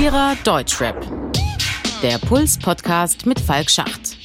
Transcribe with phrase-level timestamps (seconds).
[0.00, 0.96] Queerer Deutschrap.
[2.02, 4.16] Der Puls-Podcast mit Falk Schacht.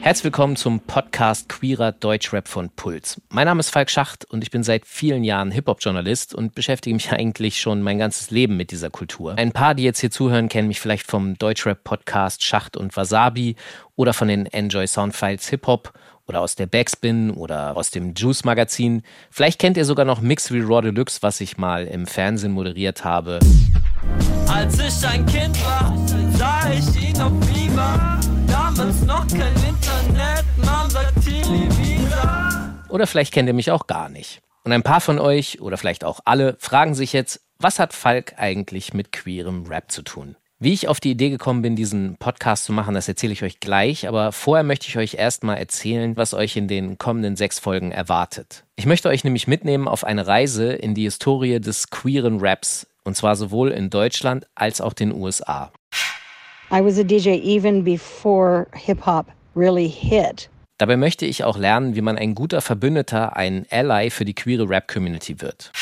[0.00, 3.20] Herzlich willkommen zum Podcast Queerer Deutschrap von Puls.
[3.28, 7.12] Mein Name ist Falk Schacht und ich bin seit vielen Jahren Hip-Hop-Journalist und beschäftige mich
[7.12, 9.34] eigentlich schon mein ganzes Leben mit dieser Kultur.
[9.36, 13.54] Ein paar, die jetzt hier zuhören, kennen mich vielleicht vom Deutschrap-Podcast Schacht und Wasabi
[13.96, 15.92] oder von den Enjoy Soundfiles Hip-Hop
[16.30, 19.02] oder aus der Backspin oder aus dem Juice Magazin.
[19.32, 23.04] Vielleicht kennt ihr sogar noch Mix wie Raw Deluxe, was ich mal im Fernsehen moderiert
[23.04, 23.40] habe.
[24.46, 25.92] Als ich ein Kind war,
[26.38, 28.20] sah ich ihn auf Viva.
[28.46, 31.10] Damals noch kein Internet, man sagt.
[32.88, 34.40] Oder vielleicht kennt ihr mich auch gar nicht.
[34.62, 38.34] Und ein paar von euch, oder vielleicht auch alle, fragen sich jetzt, was hat Falk
[38.36, 40.36] eigentlich mit queerem Rap zu tun?
[40.62, 43.60] Wie ich auf die Idee gekommen bin, diesen Podcast zu machen, das erzähle ich euch
[43.60, 44.06] gleich.
[44.06, 48.64] Aber vorher möchte ich euch erstmal erzählen, was euch in den kommenden sechs Folgen erwartet.
[48.76, 52.86] Ich möchte euch nämlich mitnehmen auf eine Reise in die Historie des queeren Raps.
[53.04, 55.72] Und zwar sowohl in Deutschland als auch den USA.
[56.70, 60.50] I was a DJ even before hip hop really hit.
[60.76, 64.68] Dabei möchte ich auch lernen, wie man ein guter Verbündeter, ein Ally für die queere
[64.68, 65.72] Rap-Community wird.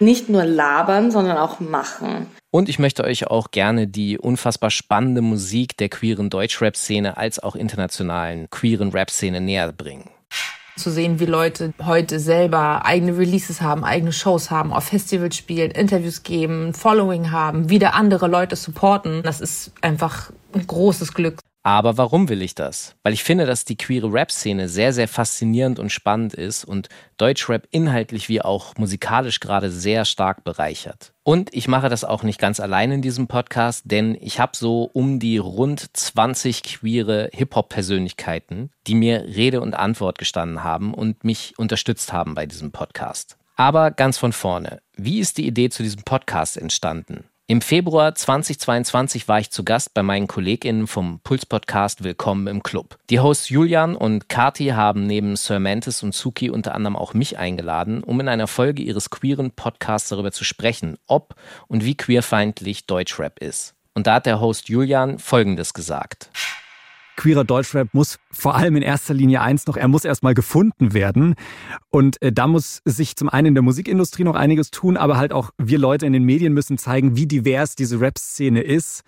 [0.00, 2.26] Nicht nur labern, sondern auch machen.
[2.56, 7.54] Und ich möchte euch auch gerne die unfassbar spannende Musik der queeren Deutschrap-Szene als auch
[7.54, 10.08] internationalen queeren Rap-Szene näher bringen.
[10.74, 15.70] Zu sehen, wie Leute heute selber eigene Releases haben, eigene Shows haben, auf Festivals spielen,
[15.70, 21.40] Interviews geben, Following haben, wieder andere Leute supporten, das ist einfach ein großes Glück.
[21.66, 22.94] Aber warum will ich das?
[23.02, 27.66] Weil ich finde, dass die queere Rap-Szene sehr, sehr faszinierend und spannend ist und Deutschrap
[27.72, 31.12] inhaltlich wie auch musikalisch gerade sehr stark bereichert.
[31.24, 34.84] Und ich mache das auch nicht ganz allein in diesem Podcast, denn ich habe so
[34.92, 41.54] um die rund 20 queere Hip-Hop-Persönlichkeiten, die mir Rede und Antwort gestanden haben und mich
[41.58, 43.38] unterstützt haben bei diesem Podcast.
[43.56, 47.24] Aber ganz von vorne, wie ist die Idee zu diesem Podcast entstanden?
[47.48, 52.98] Im Februar 2022 war ich zu Gast bei meinen KollegInnen vom Puls-Podcast Willkommen im Club.
[53.08, 57.38] Die Hosts Julian und Kati haben neben Sir Mantis und Suki unter anderem auch mich
[57.38, 61.36] eingeladen, um in einer Folge ihres queeren Podcasts darüber zu sprechen, ob
[61.68, 63.74] und wie queerfeindlich Deutschrap ist.
[63.94, 66.30] Und da hat der Host Julian Folgendes gesagt
[67.16, 71.34] queerer Deutschrap muss vor allem in erster Linie eins noch, er muss erstmal gefunden werden.
[71.90, 75.32] Und äh, da muss sich zum einen in der Musikindustrie noch einiges tun, aber halt
[75.32, 79.02] auch wir Leute in den Medien müssen zeigen, wie divers diese Rap-Szene ist.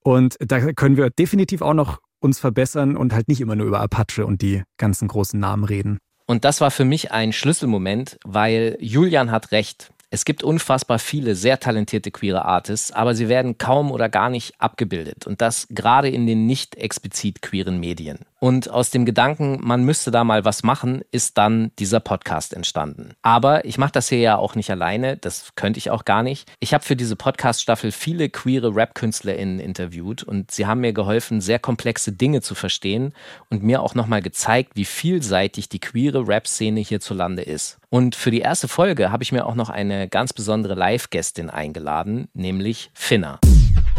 [0.00, 3.80] Und da können wir definitiv auch noch uns verbessern und halt nicht immer nur über
[3.80, 5.98] Apache und die ganzen großen Namen reden.
[6.26, 9.93] Und das war für mich ein Schlüsselmoment, weil Julian hat recht.
[10.14, 14.52] Es gibt unfassbar viele sehr talentierte queere Artists, aber sie werden kaum oder gar nicht
[14.60, 18.20] abgebildet und das gerade in den nicht explizit queeren Medien.
[18.44, 23.14] Und aus dem Gedanken, man müsste da mal was machen, ist dann dieser Podcast entstanden.
[23.22, 26.52] Aber ich mache das hier ja auch nicht alleine, das könnte ich auch gar nicht.
[26.60, 31.58] Ich habe für diese Podcast-Staffel viele queere Rap-KünstlerInnen interviewt und sie haben mir geholfen, sehr
[31.58, 33.14] komplexe Dinge zu verstehen
[33.48, 37.78] und mir auch nochmal gezeigt, wie vielseitig die queere Rap-Szene hierzulande ist.
[37.88, 42.28] Und für die erste Folge habe ich mir auch noch eine ganz besondere Live-Gästin eingeladen,
[42.34, 43.40] nämlich Finna.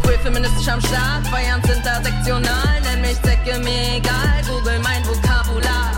[0.02, 5.92] Queer feministisch am Start, feiern intersektional, nenn mich Zecke, mir egal, google mein Vokabular.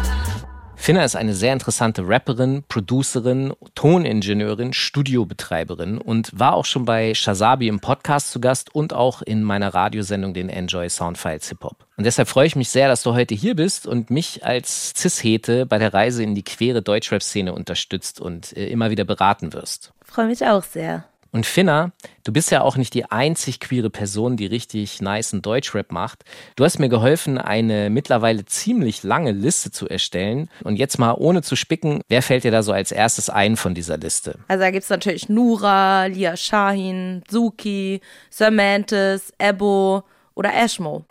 [0.88, 7.68] Finna ist eine sehr interessante Rapperin, Producerin, Toningenieurin, Studiobetreiberin und war auch schon bei Shazabi
[7.68, 11.84] im Podcast zu Gast und auch in meiner Radiosendung den Enjoy Soundfiles Hip Hop.
[11.98, 15.66] Und deshalb freue ich mich sehr, dass du heute hier bist und mich als Cis-Hete
[15.66, 19.92] bei der Reise in die queere Deutschrap-Szene unterstützt und äh, immer wieder beraten wirst.
[20.02, 21.04] Freue mich auch sehr.
[21.38, 21.92] Und Finna,
[22.24, 26.24] du bist ja auch nicht die einzig queere Person, die richtig nice Deutschrap macht.
[26.56, 30.50] Du hast mir geholfen, eine mittlerweile ziemlich lange Liste zu erstellen.
[30.64, 33.72] Und jetzt mal ohne zu spicken, wer fällt dir da so als erstes ein von
[33.72, 34.40] dieser Liste?
[34.48, 38.00] Also da gibt es natürlich Nura, Lia Shahin, Suki,
[38.30, 40.02] Samantha, Ebo
[40.34, 41.04] oder Ashmo.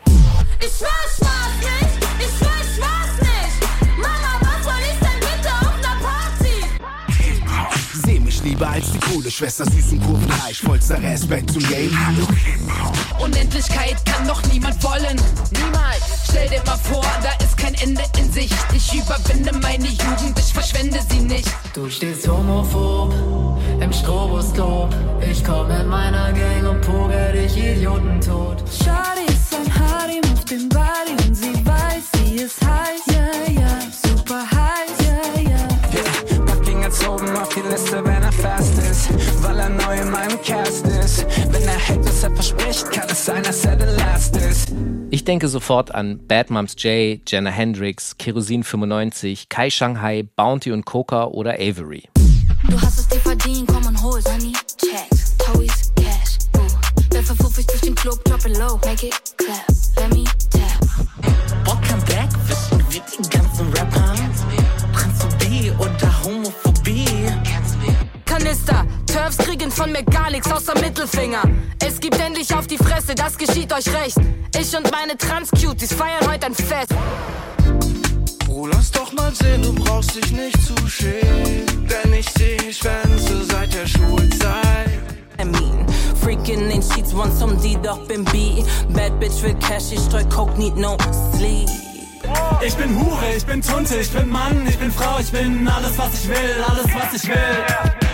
[0.59, 1.86] Ich schwör, Spaß
[8.47, 11.91] lieber als die coole Schwester, süß und kurvenreich, vollster Respekt zum Game.
[13.19, 15.19] Unendlichkeit kann doch niemand wollen.
[15.51, 16.01] Niemals.
[16.29, 18.55] Stell dir mal vor, da ist kein Ende in Sicht.
[18.73, 21.49] Ich überwinde meine Jugend, ich verschwende sie nicht.
[21.73, 23.13] Du stehst homophob
[23.81, 24.95] im Stroboskop.
[25.29, 28.63] Ich komm in meiner Gang und poger dich Idioten tot.
[28.71, 33.79] Shawty ist ein Harim auf dem Body und sie weiß, sie ist heiß, ja, ja,
[34.05, 36.45] super heiß, ja, ja.
[36.45, 38.01] Pack ihn erzogen auf die Liste,
[39.41, 41.25] Weil er neu in meinem Cast ist.
[41.51, 44.73] Wenn er hält, was er verspricht, kann es sein, dass er der Last ist.
[45.09, 50.85] Ich denke sofort an Bad Moms J, Jenna Hendrix, Kerosin 95, Kai Shanghai, Bounty und
[50.85, 52.09] Coca oder Avery.
[52.69, 56.37] Du hast es dir verdient, komm und hol, Sunny, check, Toys, Cash.
[57.11, 58.79] Wer verfuff ich durch den Club, drop it low.
[58.85, 61.06] Make it clap, let me tap.
[70.37, 71.41] Nichts außer Mittelfinger.
[71.83, 74.17] Es gibt endlich auf die Fresse, das geschieht euch recht.
[74.59, 76.93] Ich und meine Trans-Cuties feiern heute ein Fest.
[78.45, 81.65] Bro, lass doch mal sehen, du brauchst dich nicht zu schämen.
[81.89, 84.99] Denn ich seh Schwänze seit der Schulzeit.
[85.39, 85.85] I mean,
[86.21, 88.63] freaking in sheets, want some D'd up in B.
[88.89, 90.97] Bad bitch will cash, ich streu Coke, need no
[91.35, 91.67] sleep.
[92.63, 95.97] Ich bin Hure, ich bin Tunte, ich bin Mann, ich bin Frau, ich bin alles,
[95.97, 98.06] was ich will, alles, was ich will.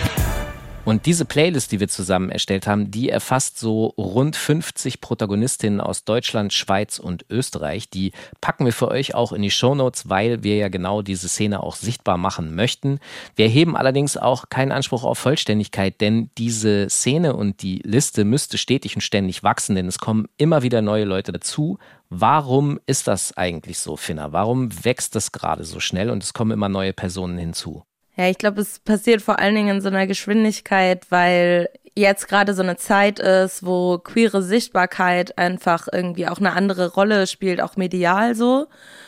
[0.86, 6.04] Und diese Playlist, die wir zusammen erstellt haben, die erfasst so rund 50 Protagonistinnen aus
[6.04, 7.90] Deutschland, Schweiz und Österreich.
[7.90, 11.64] Die packen wir für euch auch in die Shownotes, weil wir ja genau diese Szene
[11.64, 13.00] auch sichtbar machen möchten.
[13.38, 18.58] Wir erheben allerdings auch keinen Anspruch auf Vollständigkeit, denn diese Szene und die Liste müsste
[18.58, 21.78] stetig und ständig wachsen, denn es kommen immer wieder neue Leute dazu.
[22.10, 24.34] Warum ist das eigentlich so, Finna?
[24.34, 27.84] Warum wächst das gerade so schnell und es kommen immer neue Personen hinzu?
[28.16, 32.54] Ja, ich glaube, es passiert vor allen Dingen in so einer Geschwindigkeit, weil jetzt gerade
[32.54, 37.76] so eine Zeit ist, wo queere Sichtbarkeit einfach irgendwie auch eine andere Rolle spielt, auch
[37.76, 38.68] medial so.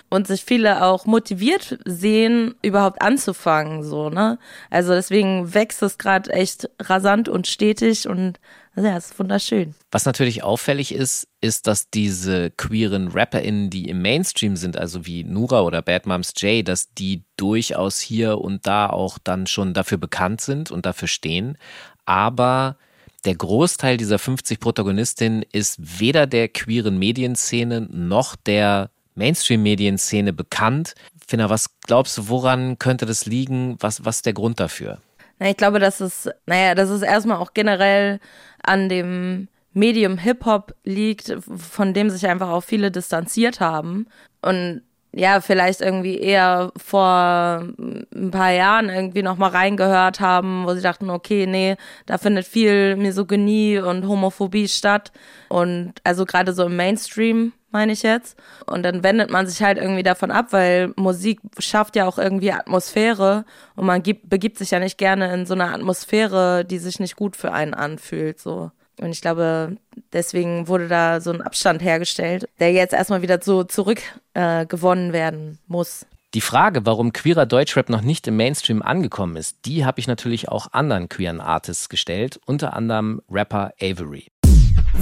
[0.10, 4.38] Und sich viele auch motiviert sehen, überhaupt anzufangen, so, ne?
[4.70, 8.40] Also deswegen wächst es gerade echt rasant und stetig und
[8.78, 9.74] ja, es ist wunderschön.
[9.92, 15.24] Was natürlich auffällig ist, ist, dass diese queeren RapperInnen, die im Mainstream sind, also wie
[15.24, 19.98] Nura oder Bad Moms J, dass die durchaus hier und da auch dann schon dafür
[19.98, 21.58] bekannt sind und dafür stehen.
[22.06, 22.78] Aber
[23.24, 30.94] der Großteil dieser 50 Protagonistinnen ist weder der queeren Medienszene noch der Mainstream-Medienszene bekannt.
[31.28, 33.78] Finna, was glaubst du, woran könnte das liegen?
[33.80, 35.00] Was, was ist der Grund dafür?
[35.40, 38.20] Na, ich glaube, dass es, naja, dass es erstmal auch generell
[38.64, 44.08] an dem Medium Hip-Hop liegt, von dem sich einfach auch viele distanziert haben.
[44.42, 44.82] Und
[45.18, 51.10] ja, vielleicht irgendwie eher vor ein paar Jahren irgendwie nochmal reingehört haben, wo sie dachten,
[51.10, 55.14] okay, nee, da findet viel Misogynie und Homophobie statt.
[55.48, 58.38] Und also gerade so im Mainstream, meine ich jetzt.
[58.66, 62.54] Und dann wendet man sich halt irgendwie davon ab, weil Musik schafft ja auch irgendwie
[62.54, 63.44] Atmosphäre
[63.76, 67.18] und man gibt, begibt sich ja nicht gerne in so eine Atmosphäre, die sich nicht
[67.18, 68.72] gut für einen anfühlt, so.
[69.02, 69.76] Und ich glaube,
[70.14, 75.60] deswegen wurde da so ein Abstand hergestellt, der jetzt erstmal wieder so zurückgewonnen äh, werden
[75.68, 76.06] muss.
[76.34, 80.48] Die Frage, warum queerer Deutschrap noch nicht im Mainstream angekommen ist, die habe ich natürlich
[80.48, 84.28] auch anderen queeren Artists gestellt, unter anderem Rapper Avery.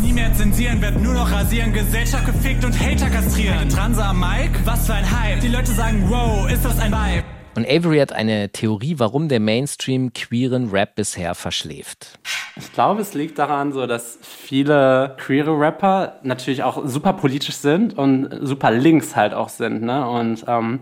[0.02, 3.70] Nie mehr zensieren, wird nur noch rasieren, Gesellschaft gefickt und Hater kastrieren.
[3.70, 5.40] Transa am Mike, was für ein Hype.
[5.42, 7.24] Die Leute sagen, wow, ist das ein Vibe.
[7.56, 12.20] Und Avery hat eine Theorie, warum der Mainstream queeren Rap bisher verschläft.
[12.56, 17.96] Ich glaube, es liegt daran, so dass viele queere Rapper natürlich auch super politisch sind
[17.96, 19.84] und super links halt auch sind.
[19.84, 20.08] Ne?
[20.10, 20.80] Und ähm,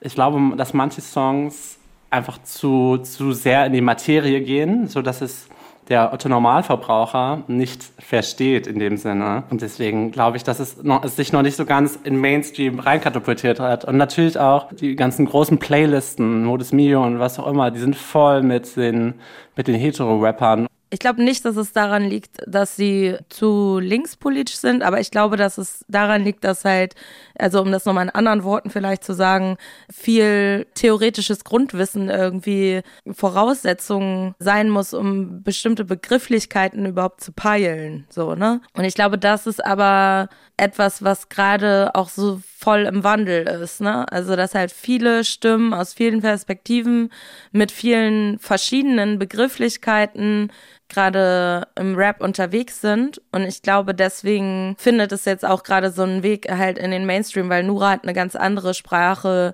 [0.00, 1.78] ich glaube, dass manche Songs
[2.10, 5.48] einfach zu, zu sehr in die Materie gehen, so dass es
[5.88, 9.44] der Otto Normalverbraucher nicht versteht in dem Sinne.
[9.50, 12.78] Und deswegen glaube ich, dass es, noch, es sich noch nicht so ganz in Mainstream
[12.78, 13.84] reinkatapultiert hat.
[13.84, 17.96] Und natürlich auch die ganzen großen Playlisten, Modus Mio und was auch immer, die sind
[17.96, 19.14] voll mit den,
[19.56, 20.66] mit den Hetero-Rappern.
[20.94, 25.36] Ich glaube nicht, dass es daran liegt, dass sie zu linkspolitisch sind, aber ich glaube,
[25.36, 26.94] dass es daran liegt, dass halt,
[27.36, 29.56] also um das nochmal in anderen Worten vielleicht zu sagen,
[29.92, 38.60] viel theoretisches Grundwissen irgendwie Voraussetzungen sein muss, um bestimmte Begrifflichkeiten überhaupt zu peilen, so, ne?
[38.74, 43.82] Und ich glaube, das ist aber etwas, was gerade auch so voll im Wandel ist,
[43.82, 44.10] ne?
[44.10, 47.10] Also, dass halt viele Stimmen aus vielen Perspektiven
[47.52, 50.50] mit vielen verschiedenen Begrifflichkeiten
[50.88, 53.20] gerade im Rap unterwegs sind.
[53.32, 57.04] Und ich glaube, deswegen findet es jetzt auch gerade so einen Weg halt in den
[57.04, 59.52] Mainstream, weil Nura hat eine ganz andere Sprache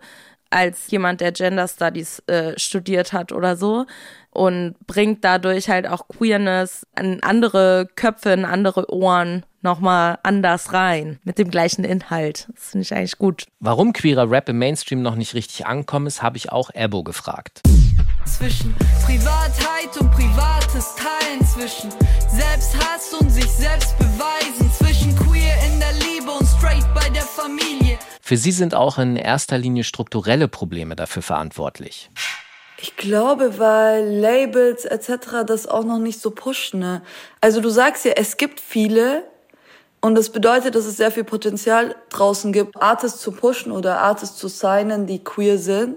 [0.51, 3.87] als jemand, der Gender Studies äh, studiert hat oder so.
[4.31, 11.19] Und bringt dadurch halt auch Queerness in andere Köpfe, in andere Ohren nochmal anders rein.
[11.25, 12.49] Mit dem gleichen Inhalt.
[12.55, 13.47] Das finde ich eigentlich gut.
[13.61, 17.63] Warum queerer Rap im Mainstream noch nicht richtig ankommen ist, habe ich auch Ebo gefragt.
[18.25, 18.75] Zwischen
[19.05, 21.91] Privatheit und privates Teilen, zwischen
[22.29, 27.99] Selbsthass und sich selbst beweisen, zwischen queer in der Liebe und straight bei der Familie.
[28.21, 32.11] Für sie sind auch in erster Linie strukturelle Probleme dafür verantwortlich.
[32.83, 35.45] Ich glaube, weil Labels etc.
[35.47, 36.81] das auch noch nicht so pushen.
[36.81, 37.03] Ne?
[37.41, 39.25] Also du sagst ja, es gibt viele
[40.01, 44.39] und das bedeutet, dass es sehr viel Potenzial draußen gibt, Artists zu pushen oder Artists
[44.39, 45.97] zu signen, die queer sind.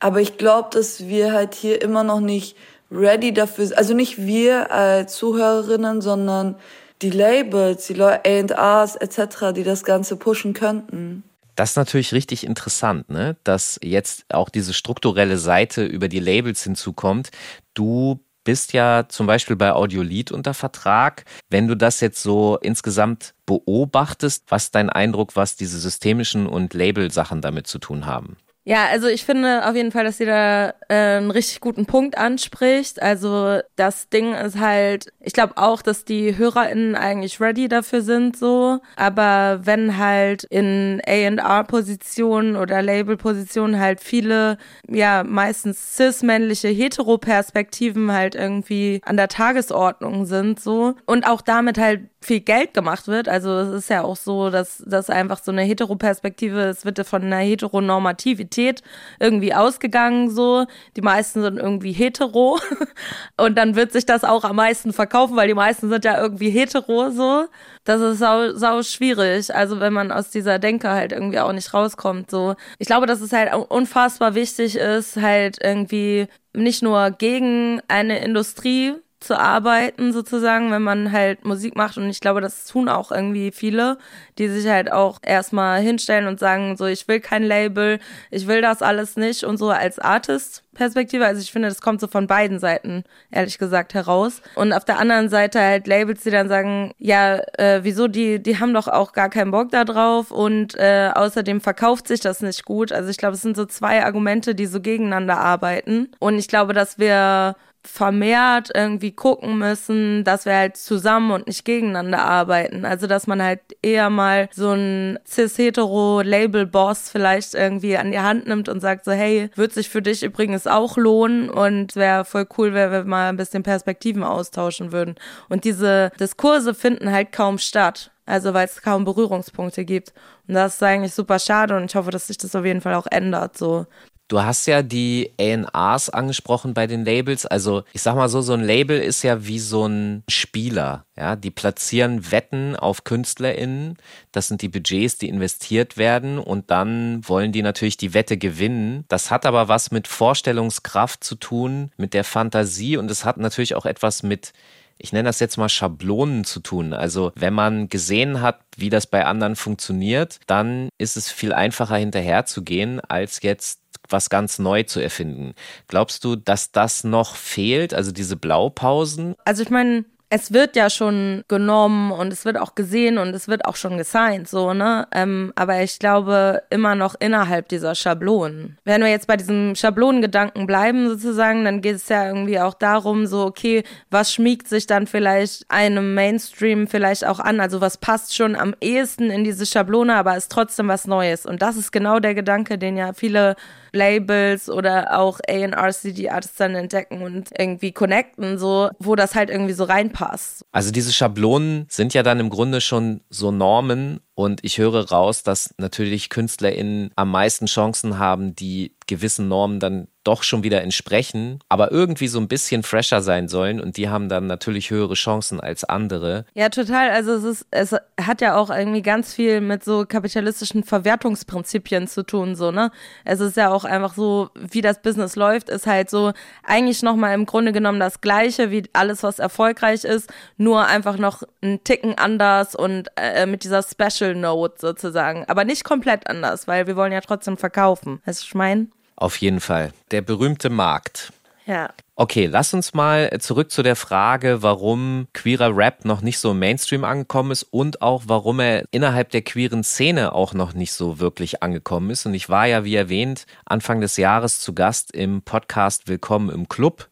[0.00, 2.56] Aber ich glaube, dass wir halt hier immer noch nicht
[2.90, 6.56] ready dafür, also nicht wir als Zuhörerinnen, sondern
[7.00, 11.24] die Labels, die A&Rs etc., die das Ganze pushen könnten.
[11.56, 13.36] Das ist natürlich richtig interessant, ne?
[13.44, 17.30] dass jetzt auch diese strukturelle Seite über die Labels hinzukommt.
[17.74, 21.24] Du bist ja zum Beispiel bei Audiolied unter Vertrag.
[21.48, 26.74] Wenn du das jetzt so insgesamt beobachtest, was ist dein Eindruck, was diese systemischen und
[26.74, 28.36] Label-Sachen damit zu tun haben?
[28.64, 32.16] Ja, also ich finde auf jeden Fall, dass sie da äh, einen richtig guten Punkt
[32.16, 33.02] anspricht.
[33.02, 38.36] Also das Ding ist halt, ich glaube auch, dass die HörerInnen eigentlich ready dafür sind,
[38.36, 38.78] so.
[38.94, 49.00] Aber wenn halt in A&R-Positionen oder Label-Positionen halt viele, ja, meistens cis-männliche Hetero-Perspektiven halt irgendwie
[49.04, 50.94] an der Tagesordnung sind, so.
[51.04, 53.28] Und auch damit halt viel Geld gemacht wird.
[53.28, 57.22] Also es ist ja auch so, dass das einfach so eine Hetero-Perspektive, es wird von
[57.22, 58.82] einer Heteronormativität
[59.20, 60.66] irgendwie ausgegangen so.
[60.96, 62.58] Die meisten sind irgendwie hetero
[63.36, 66.50] und dann wird sich das auch am meisten verkaufen, weil die meisten sind ja irgendwie
[66.50, 67.46] hetero so.
[67.84, 69.54] Das ist sau, sau schwierig.
[69.54, 72.54] Also wenn man aus dieser Denke halt irgendwie auch nicht rauskommt so.
[72.78, 78.94] Ich glaube, dass es halt unfassbar wichtig ist, halt irgendwie nicht nur gegen eine Industrie
[79.22, 81.96] zu arbeiten, sozusagen, wenn man halt Musik macht.
[81.96, 83.98] Und ich glaube, das tun auch irgendwie viele,
[84.38, 87.98] die sich halt auch erstmal hinstellen und sagen, so, ich will kein Label,
[88.30, 91.24] ich will das alles nicht und so als Artist-Perspektive.
[91.24, 94.42] Also ich finde, das kommt so von beiden Seiten, ehrlich gesagt, heraus.
[94.54, 98.58] Und auf der anderen Seite halt Labels, die dann sagen, ja, äh, wieso, die, die
[98.58, 102.64] haben doch auch gar keinen Bock da drauf und äh, außerdem verkauft sich das nicht
[102.64, 102.92] gut.
[102.92, 106.08] Also ich glaube, es sind so zwei Argumente, die so gegeneinander arbeiten.
[106.18, 111.64] Und ich glaube, dass wir vermehrt irgendwie gucken müssen, dass wir halt zusammen und nicht
[111.64, 112.84] gegeneinander arbeiten.
[112.84, 118.68] Also, dass man halt eher mal so ein cis-hetero-Label-Boss vielleicht irgendwie an die Hand nimmt
[118.68, 122.72] und sagt so, hey, wird sich für dich übrigens auch lohnen und wäre voll cool,
[122.72, 125.16] wenn wir mal ein bisschen Perspektiven austauschen würden.
[125.48, 128.10] Und diese Diskurse finden halt kaum statt.
[128.24, 130.12] Also, weil es kaum Berührungspunkte gibt.
[130.46, 132.94] Und das ist eigentlich super schade und ich hoffe, dass sich das auf jeden Fall
[132.94, 133.86] auch ändert, so.
[134.32, 137.44] Du hast ja die ANAs angesprochen bei den Labels.
[137.44, 141.04] Also ich sag mal so, so ein Label ist ja wie so ein Spieler.
[141.18, 143.98] Ja, die platzieren Wetten auf KünstlerInnen.
[144.32, 149.04] Das sind die Budgets, die investiert werden und dann wollen die natürlich die Wette gewinnen.
[149.08, 153.74] Das hat aber was mit Vorstellungskraft zu tun, mit der Fantasie und es hat natürlich
[153.74, 154.54] auch etwas mit
[155.02, 156.94] ich nenne das jetzt mal Schablonen zu tun.
[156.94, 161.96] Also wenn man gesehen hat, wie das bei anderen funktioniert, dann ist es viel einfacher
[161.96, 165.54] hinterherzugehen, als jetzt was ganz neu zu erfinden.
[165.88, 169.34] Glaubst du, dass das noch fehlt, also diese Blaupausen?
[169.44, 173.48] Also ich meine, es wird ja schon genommen und es wird auch gesehen und es
[173.48, 175.06] wird auch schon gesigned, so, ne?
[175.12, 178.78] Ähm, aber ich glaube immer noch innerhalb dieser Schablonen.
[178.82, 183.26] Wenn wir jetzt bei diesem Schablonengedanken bleiben, sozusagen, dann geht es ja irgendwie auch darum,
[183.26, 187.60] so, okay, was schmiegt sich dann vielleicht einem Mainstream vielleicht auch an?
[187.60, 191.44] Also was passt schon am ehesten in diese Schablone, aber ist trotzdem was Neues.
[191.44, 193.54] Und das ist genau der Gedanke, den ja viele
[193.92, 199.34] Labels oder auch A&Rs, die die Artists dann entdecken und irgendwie connecten, so, wo das
[199.34, 200.64] halt irgendwie so reinpasst.
[200.72, 205.42] Also diese Schablonen sind ja dann im Grunde schon so Normen und ich höre raus,
[205.42, 211.58] dass natürlich KünstlerInnen am meisten Chancen haben, die gewissen Normen dann doch schon wieder entsprechen,
[211.68, 215.60] aber irgendwie so ein bisschen fresher sein sollen und die haben dann natürlich höhere Chancen
[215.60, 216.46] als andere.
[216.54, 217.10] Ja, total.
[217.10, 222.22] Also es ist, es hat ja auch irgendwie ganz viel mit so kapitalistischen Verwertungsprinzipien zu
[222.22, 222.92] tun, so, ne?
[223.24, 227.34] Es ist ja auch einfach so, wie das Business läuft, ist halt so eigentlich nochmal
[227.34, 232.16] im Grunde genommen das Gleiche wie alles, was erfolgreich ist, nur einfach noch einen Ticken
[232.16, 235.44] anders und äh, mit dieser Special Note sozusagen.
[235.48, 238.20] Aber nicht komplett anders, weil wir wollen ja trotzdem verkaufen.
[238.24, 238.86] Weißt du, ich meine?
[239.16, 239.92] Auf jeden Fall.
[240.10, 241.32] Der berühmte Markt.
[241.66, 241.90] Ja.
[242.16, 246.58] Okay, lass uns mal zurück zu der Frage, warum queerer Rap noch nicht so im
[246.58, 251.20] Mainstream angekommen ist und auch warum er innerhalb der queeren Szene auch noch nicht so
[251.20, 252.26] wirklich angekommen ist.
[252.26, 256.68] Und ich war ja, wie erwähnt, Anfang des Jahres zu Gast im Podcast Willkommen im
[256.68, 257.08] Club.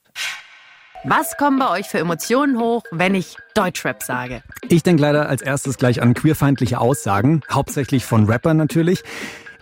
[1.04, 4.42] Was kommen bei euch für Emotionen hoch, wenn ich Deutschrap sage?
[4.69, 9.02] Ich denke leider als erstes gleich an queerfeindliche Aussagen, hauptsächlich von Rappern natürlich.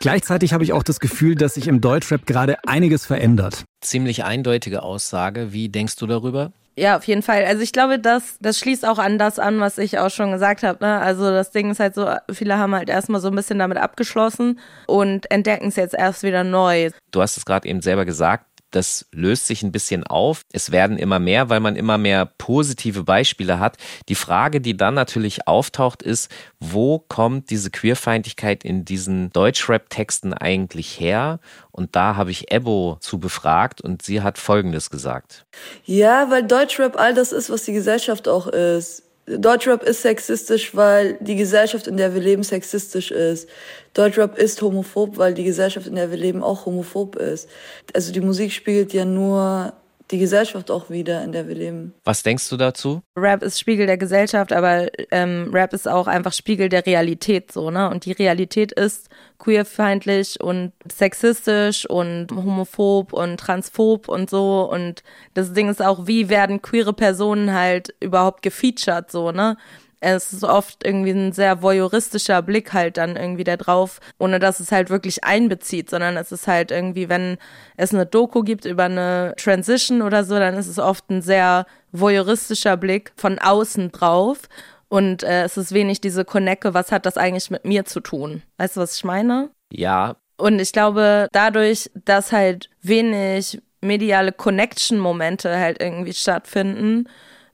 [0.01, 3.65] Gleichzeitig habe ich auch das Gefühl, dass sich im Deutschrap gerade einiges verändert.
[3.81, 5.53] Ziemlich eindeutige Aussage.
[5.53, 6.51] Wie denkst du darüber?
[6.77, 7.45] Ja, auf jeden Fall.
[7.45, 10.65] Also ich glaube, das, das schließt auch an das an, was ich auch schon gesagt
[10.65, 10.85] habe.
[10.85, 10.99] Ne?
[10.99, 14.59] Also das Ding ist halt so, viele haben halt erstmal so ein bisschen damit abgeschlossen
[14.87, 16.91] und entdecken es jetzt erst wieder neu.
[17.11, 20.43] Du hast es gerade eben selber gesagt, das löst sich ein bisschen auf.
[20.53, 23.77] Es werden immer mehr, weil man immer mehr positive Beispiele hat.
[24.09, 31.01] Die Frage, die dann natürlich auftaucht, ist, wo kommt diese Queerfeindlichkeit in diesen Deutschrap-Texten eigentlich
[31.01, 31.41] her?
[31.71, 35.47] Und da habe ich Ebo zu befragt und sie hat Folgendes gesagt.
[35.85, 39.08] Ja, weil Deutschrap all das ist, was die Gesellschaft auch ist.
[39.37, 43.49] Deutschrap ist sexistisch, weil die Gesellschaft, in der wir leben, sexistisch ist.
[43.93, 47.49] Deutschrap ist homophob, weil die Gesellschaft, in der wir leben, auch homophob ist.
[47.95, 49.75] Also die Musik spiegelt ja nur
[50.11, 51.95] die Gesellschaft auch wieder, in der wir leben.
[52.05, 53.03] Was denkst du dazu?
[53.17, 57.71] Rap ist Spiegel der Gesellschaft, aber ähm, Rap ist auch einfach Spiegel der Realität so,
[57.71, 57.91] ne?
[57.91, 64.71] Und die Realität ist queerfeindlich und sexistisch und homophob und transphob und so.
[64.71, 65.03] Und
[65.35, 69.57] das Ding ist auch, wie werden queere Personen halt überhaupt gefeatured, so, ne?
[70.01, 74.61] Es ist oft irgendwie ein sehr voyeuristischer Blick halt dann irgendwie da drauf, ohne dass
[74.61, 77.39] es halt wirklich einbezieht, sondern es ist halt irgendwie, wenn
[77.77, 81.67] es eine Doku gibt über eine Transition oder so, dann ist es oft ein sehr
[81.93, 84.49] voyeuristischer Blick von außen drauf.
[84.89, 88.43] Und äh, es ist wenig diese Konecke, was hat das eigentlich mit mir zu tun?
[88.57, 89.51] Weißt du, was ich meine?
[89.71, 90.17] Ja.
[90.39, 97.09] Und ich glaube, dadurch, dass halt wenig mediale Connection-Momente halt irgendwie stattfinden,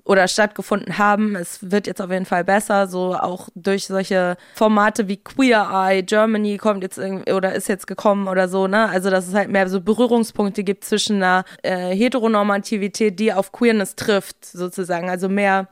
[0.05, 1.35] oder stattgefunden haben.
[1.35, 6.03] Es wird jetzt auf jeden Fall besser, so auch durch solche Formate wie Queer Eye,
[6.03, 8.89] Germany kommt jetzt irgendwie oder ist jetzt gekommen oder so, ne?
[8.89, 13.97] Also dass es halt mehr so Berührungspunkte gibt zwischen einer äh, Heteronormativität, die auf Queerness
[13.97, 15.09] trifft, sozusagen.
[15.09, 15.69] Also mehr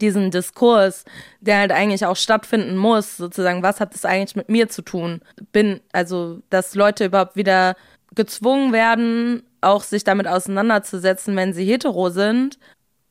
[0.00, 1.04] diesen Diskurs,
[1.40, 5.20] der halt eigentlich auch stattfinden muss, sozusagen, was hat das eigentlich mit mir zu tun?
[5.52, 7.76] Bin, also, dass Leute überhaupt wieder
[8.14, 12.58] gezwungen werden, auch sich damit auseinanderzusetzen, wenn sie hetero sind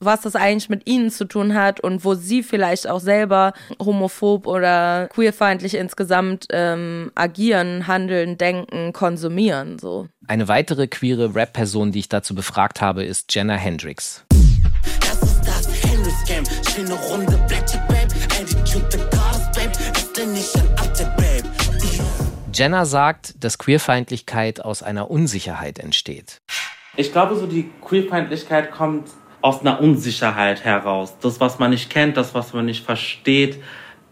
[0.04, 4.48] was das eigentlich mit ihnen zu tun hat und wo sie vielleicht auch selber homophob
[4.48, 9.80] oder queerfeindlich insgesamt ähm, agieren, handeln, denken, konsumieren.
[9.80, 10.08] So.
[10.28, 14.26] Eine weitere queere Rap-Person, die ich dazu befragt habe, ist Jenna Hendrix.
[15.00, 16.44] Das ist das Hendrix-Game.
[16.74, 18.14] Schöne Runde, Black Babe.
[18.40, 19.72] Attitude, the Goddess, Babe.
[19.94, 21.50] Ist denn nicht ein Update, Babe?
[22.54, 26.42] Jenna sagt, dass Queerfeindlichkeit aus einer Unsicherheit entsteht.
[26.98, 29.10] Ich glaube, so die Queerfeindlichkeit kommt
[29.42, 31.16] aus einer Unsicherheit heraus.
[31.22, 33.62] Das, was man nicht kennt, das, was man nicht versteht,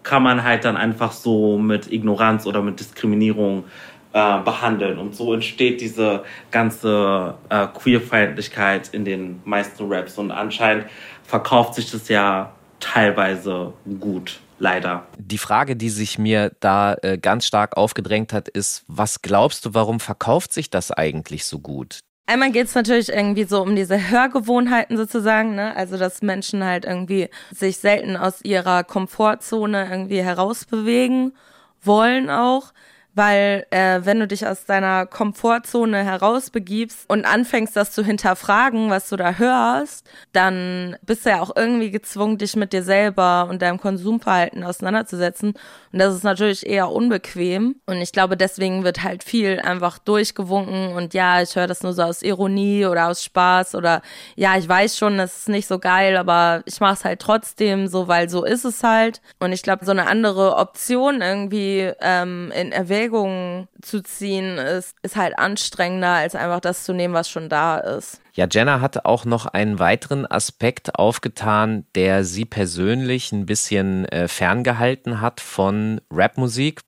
[0.03, 3.65] kann man halt dann einfach so mit Ignoranz oder mit Diskriminierung
[4.13, 4.97] äh, behandeln.
[4.97, 10.17] Und so entsteht diese ganze äh, Queerfeindlichkeit in den meisten Raps.
[10.17, 10.85] Und anscheinend
[11.23, 14.39] verkauft sich das ja teilweise gut.
[14.61, 15.07] Leider.
[15.17, 19.73] Die Frage, die sich mir da äh, ganz stark aufgedrängt hat, ist, was glaubst du,
[19.73, 21.99] warum verkauft sich das eigentlich so gut?
[22.29, 25.75] Einmal geht es natürlich irgendwie so um diese Hörgewohnheiten sozusagen, ne?
[25.75, 31.33] Also dass Menschen halt irgendwie sich selten aus ihrer Komfortzone irgendwie herausbewegen
[31.81, 32.71] wollen auch
[33.15, 39.09] weil äh, wenn du dich aus deiner Komfortzone herausbegibst und anfängst, das zu hinterfragen, was
[39.09, 43.61] du da hörst, dann bist du ja auch irgendwie gezwungen, dich mit dir selber und
[43.61, 45.53] deinem Konsumverhalten auseinanderzusetzen.
[45.91, 47.75] Und das ist natürlich eher unbequem.
[47.87, 51.93] Und ich glaube, deswegen wird halt viel einfach durchgewunken und ja, ich höre das nur
[51.93, 54.01] so aus Ironie oder aus Spaß oder
[54.35, 57.87] ja, ich weiß schon, das ist nicht so geil, aber ich mache es halt trotzdem
[57.87, 59.21] so, weil so ist es halt.
[59.39, 64.95] Und ich glaube, so eine andere Option irgendwie ähm, in Erwägung Erwägung zu ziehen, ist,
[65.03, 68.21] ist halt anstrengender, als einfach das zu nehmen, was schon da ist.
[68.33, 74.27] Ja, Jenna hat auch noch einen weiteren Aspekt aufgetan, der sie persönlich ein bisschen äh,
[74.27, 76.81] ferngehalten hat von Rapmusik.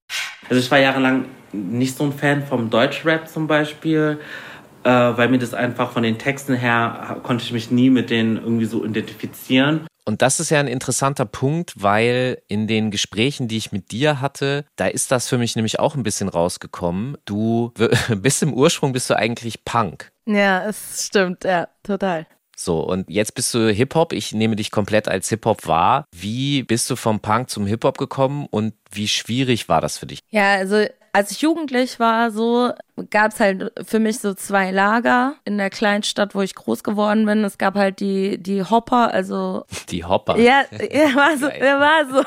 [0.50, 4.20] Also ich war jahrelang nicht so ein Fan vom Deutschrap zum Beispiel,
[4.84, 8.36] äh, weil mir das einfach von den Texten her konnte ich mich nie mit denen
[8.38, 9.88] irgendwie so identifizieren.
[10.06, 14.20] Und das ist ja ein interessanter Punkt, weil in den Gesprächen, die ich mit dir
[14.20, 17.18] hatte, da ist das für mich nämlich auch ein bisschen rausgekommen.
[17.26, 17.72] Du
[18.16, 20.12] bist im Ursprung bist du eigentlich Punk.
[20.26, 22.26] Ja, es stimmt, ja, total.
[22.56, 24.14] So, und jetzt bist du Hip-Hop.
[24.14, 26.06] Ich nehme dich komplett als Hip-Hop wahr.
[26.16, 30.20] Wie bist du vom Punk zum Hip-Hop gekommen und wie schwierig war das für dich?
[30.30, 32.72] Ja, also als ich jugendlich war, so
[33.10, 37.26] gab es halt für mich so zwei Lager in der Kleinstadt, wo ich groß geworden
[37.26, 37.44] bin.
[37.44, 40.38] Es gab halt die die Hopper, also die Hopper.
[40.38, 42.24] Ja, ja war so, ja, war so.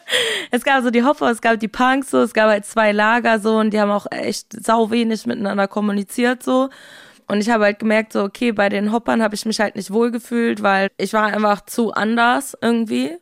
[0.50, 3.38] es gab so die Hopper, es gab die Punks, so es gab halt zwei Lager
[3.38, 6.70] so und die haben auch echt sau wenig miteinander kommuniziert so.
[7.26, 9.90] Und ich habe halt gemerkt, so, okay, bei den Hoppern habe ich mich halt nicht
[9.90, 13.16] wohlgefühlt, weil ich war einfach zu anders irgendwie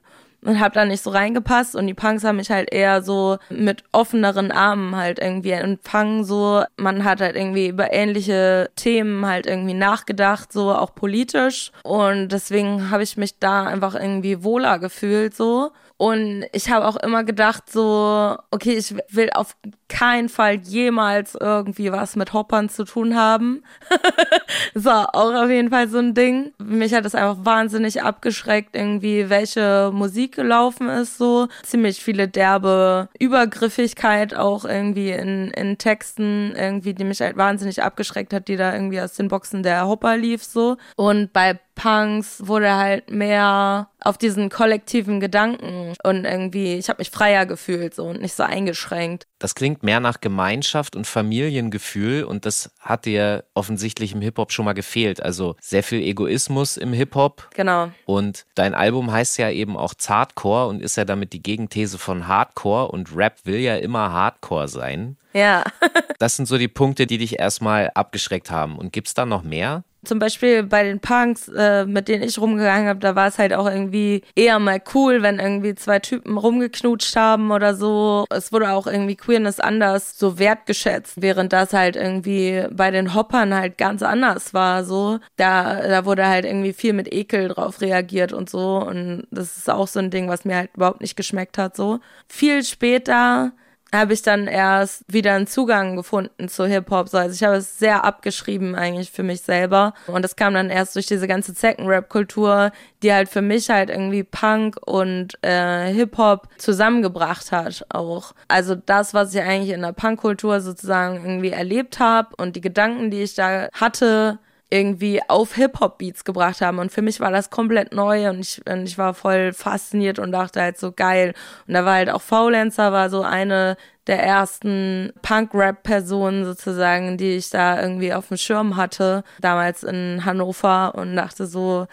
[0.45, 1.77] und habe da nicht so reingepasst.
[1.77, 6.65] Und die Punks haben mich halt eher so mit offeneren Armen halt irgendwie empfangen so.
[6.77, 11.73] Man hat halt irgendwie über ähnliche Themen halt irgendwie nachgedacht so auch politisch.
[11.85, 15.71] Und deswegen habe ich mich da einfach irgendwie wohler gefühlt so
[16.03, 19.55] und ich habe auch immer gedacht, so, okay, ich will auf
[19.89, 23.63] keinen Fall jemals irgendwie was mit Hoppern zu tun haben.
[24.75, 26.55] so, auch auf jeden Fall so ein Ding.
[26.59, 31.47] Mich hat es einfach wahnsinnig abgeschreckt, irgendwie, welche Musik gelaufen ist, so.
[31.63, 38.33] Ziemlich viele derbe Übergriffigkeit auch irgendwie in, in Texten, irgendwie, die mich halt wahnsinnig abgeschreckt
[38.33, 40.79] hat, die da irgendwie aus den Boxen der Hopper lief, so.
[40.97, 47.11] Und bei Punks wurde halt mehr auf diesen kollektiven Gedanken und irgendwie, ich habe mich
[47.11, 49.27] freier gefühlt so und nicht so eingeschränkt.
[49.39, 54.65] Das klingt mehr nach Gemeinschaft und Familiengefühl und das hat dir offensichtlich im Hip-Hop schon
[54.65, 55.23] mal gefehlt.
[55.23, 57.49] Also sehr viel Egoismus im Hip-Hop.
[57.55, 57.91] Genau.
[58.05, 62.29] Und dein Album heißt ja eben auch Zartcore und ist ja damit die Gegenthese von
[62.29, 65.17] Hardcore und Rap will ja immer Hardcore sein.
[65.33, 65.65] Ja.
[66.19, 68.79] das sind so die Punkte, die dich erstmal abgeschreckt haben.
[68.79, 69.85] Und gibt's da noch mehr?
[70.05, 73.53] Zum Beispiel bei den Punks, äh, mit denen ich rumgegangen habe, da war es halt
[73.53, 78.25] auch irgendwie eher mal cool, wenn irgendwie zwei Typen rumgeknutscht haben oder so.
[78.31, 83.55] Es wurde auch irgendwie Queerness anders so wertgeschätzt, während das halt irgendwie bei den Hoppern
[83.55, 84.85] halt ganz anders war.
[84.85, 88.79] So, da, da wurde halt irgendwie viel mit Ekel drauf reagiert und so.
[88.79, 91.77] Und das ist auch so ein Ding, was mir halt überhaupt nicht geschmeckt hat.
[91.77, 93.53] So viel später
[93.95, 97.09] habe ich dann erst wieder einen Zugang gefunden zu Hip-Hop.
[97.09, 97.19] So.
[97.19, 99.95] Also ich habe es sehr abgeschrieben eigentlich für mich selber.
[100.07, 104.25] Und das kam dann erst durch diese ganze Second-Rap-Kultur, die halt für mich halt irgendwie
[104.25, 108.33] Punk und äh, Hip-Hop zusammengebracht hat auch.
[108.49, 113.11] Also das, was ich eigentlich in der Punk-Kultur sozusagen irgendwie erlebt habe und die Gedanken,
[113.11, 114.39] die ich da hatte,
[114.73, 116.79] irgendwie auf Hip-Hop-Beats gebracht haben.
[116.79, 120.33] Und für mich war das komplett neu und ich, und ich war voll fasziniert und
[120.33, 121.35] dachte halt so geil.
[121.69, 127.51] Und da war halt auch Faulenzer, war so eine der ersten Punk-Rap-Personen sozusagen, die ich
[127.51, 131.87] da irgendwie auf dem Schirm hatte, damals in Hannover und dachte so,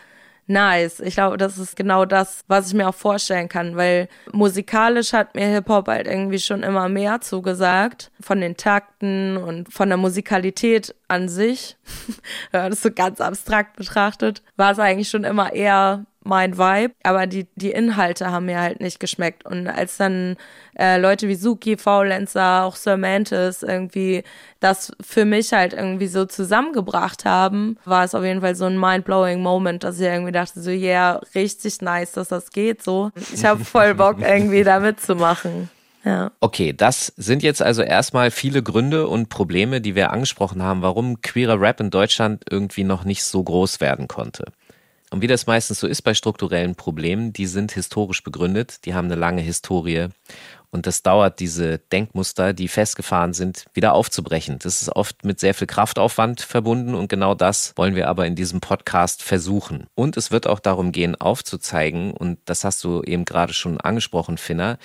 [0.50, 1.00] nice.
[1.00, 5.36] Ich glaube, das ist genau das, was ich mir auch vorstellen kann, weil musikalisch hat
[5.36, 8.12] mir Hip-Hop halt irgendwie schon immer mehr zugesagt.
[8.20, 11.78] Von den Takten und von der Musikalität an sich.
[12.52, 16.94] Wenn man das so ganz abstrakt betrachtet, war es eigentlich schon immer eher mein Vibe,
[17.04, 19.46] aber die, die Inhalte haben mir halt nicht geschmeckt.
[19.46, 20.36] Und als dann
[20.78, 24.24] äh, Leute wie Suki, Faulenzer, auch Sir Mantis irgendwie
[24.60, 28.80] das für mich halt irgendwie so zusammengebracht haben, war es auf jeden Fall so ein
[28.80, 33.12] mind-blowing Moment, dass ich irgendwie dachte, so, yeah, richtig nice, dass das geht so.
[33.34, 35.70] Ich habe voll Bock, irgendwie da mitzumachen.
[36.04, 36.32] Ja.
[36.40, 41.22] Okay, das sind jetzt also erstmal viele Gründe und Probleme, die wir angesprochen haben, warum
[41.22, 44.46] queerer Rap in Deutschland irgendwie noch nicht so groß werden konnte.
[45.12, 49.06] Und wie das meistens so ist bei strukturellen Problemen, die sind historisch begründet, die haben
[49.06, 50.10] eine lange Historie
[50.72, 54.60] und das dauert, diese Denkmuster, die festgefahren sind, wieder aufzubrechen.
[54.60, 58.36] Das ist oft mit sehr viel Kraftaufwand verbunden und genau das wollen wir aber in
[58.36, 59.88] diesem Podcast versuchen.
[59.96, 64.38] Und es wird auch darum gehen, aufzuzeigen, und das hast du eben gerade schon angesprochen,
[64.38, 64.78] Finner,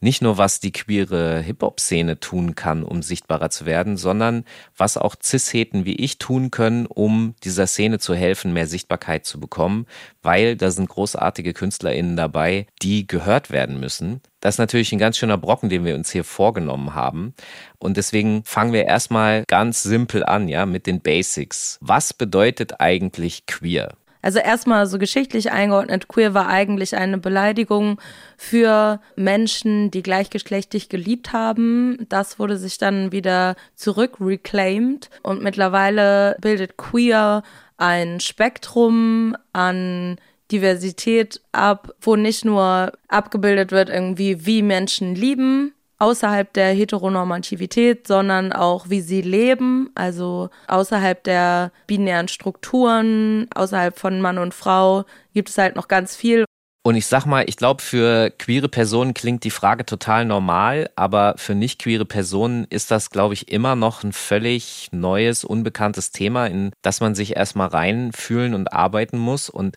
[0.00, 4.44] nicht nur, was die queere Hip-Hop-Szene tun kann, um sichtbarer zu werden, sondern
[4.76, 9.40] was auch Cis-Heten wie ich tun können, um dieser Szene zu helfen, mehr Sichtbarkeit zu
[9.40, 9.86] bekommen,
[10.22, 14.20] weil da sind großartige KünstlerInnen dabei, die gehört werden müssen.
[14.40, 17.34] Das ist natürlich ein ganz schöner Brocken, den wir uns hier vorgenommen haben.
[17.78, 21.78] Und deswegen fangen wir erstmal ganz simpel an, ja, mit den Basics.
[21.80, 23.96] Was bedeutet eigentlich queer?
[24.22, 28.00] Also erstmal so geschichtlich eingeordnet, queer war eigentlich eine Beleidigung
[28.36, 32.06] für Menschen, die gleichgeschlechtlich geliebt haben.
[32.08, 37.42] Das wurde sich dann wieder zurück reclaimed und mittlerweile bildet queer
[37.76, 40.16] ein Spektrum an
[40.50, 48.52] Diversität ab, wo nicht nur abgebildet wird irgendwie, wie Menschen lieben, außerhalb der Heteronormativität, sondern
[48.52, 55.48] auch wie sie leben, also außerhalb der binären Strukturen, außerhalb von Mann und Frau gibt
[55.48, 56.44] es halt noch ganz viel.
[56.88, 61.34] Und ich sag mal, ich glaube, für queere Personen klingt die Frage total normal, aber
[61.36, 66.46] für nicht queere Personen ist das, glaube ich, immer noch ein völlig neues, unbekanntes Thema,
[66.46, 69.50] in das man sich erstmal reinfühlen und arbeiten muss.
[69.50, 69.76] Und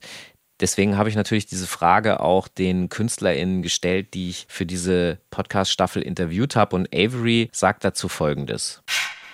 [0.61, 6.03] Deswegen habe ich natürlich diese Frage auch den KünstlerInnen gestellt, die ich für diese Podcast-Staffel
[6.03, 6.75] interviewt habe.
[6.75, 8.83] Und Avery sagt dazu Folgendes.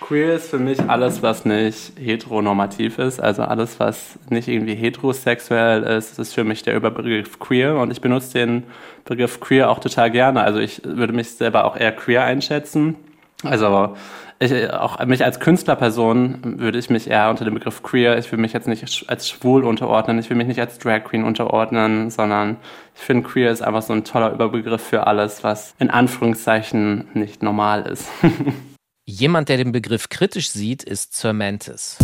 [0.00, 5.82] Queer ist für mich alles, was nicht heteronormativ ist, also alles, was nicht irgendwie heterosexuell
[5.82, 8.62] ist, ist für mich der Überbegriff queer und ich benutze den
[9.04, 10.42] Begriff queer auch total gerne.
[10.42, 12.94] Also ich würde mich selber auch eher queer einschätzen.
[13.42, 13.96] Also
[14.40, 18.38] ich, auch mich als Künstlerperson würde ich mich eher unter dem Begriff queer, ich will
[18.38, 22.56] mich jetzt nicht als schwul unterordnen, ich will mich nicht als Drag Queen unterordnen, sondern
[22.94, 27.42] ich finde queer ist einfach so ein toller Überbegriff für alles, was in Anführungszeichen nicht
[27.42, 28.06] normal ist.
[29.06, 31.96] Jemand, der den Begriff kritisch sieht, ist Sir Mantis.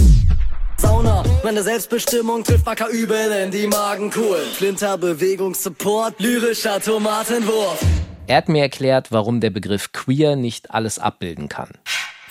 [0.79, 4.47] Sauna, meine Selbstbestimmung trifft Backer übel in die Magenkuhlen.
[4.53, 7.81] Flinter Bewegungssupport, lyrischer Tomatenwurf.
[8.27, 11.68] Er hat mir erklärt, warum der Begriff queer nicht alles abbilden kann.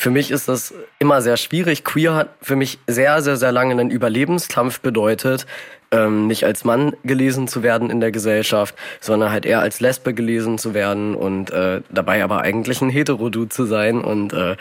[0.03, 1.85] Für mich ist das immer sehr schwierig.
[1.85, 5.47] Queer hat für mich sehr, sehr, sehr lange einen Überlebenskampf bedeutet,
[5.91, 10.13] ähm, nicht als Mann gelesen zu werden in der Gesellschaft, sondern halt eher als Lesbe
[10.13, 14.01] gelesen zu werden und äh, dabei aber eigentlich ein Heterodude zu sein.
[14.01, 14.57] Und äh,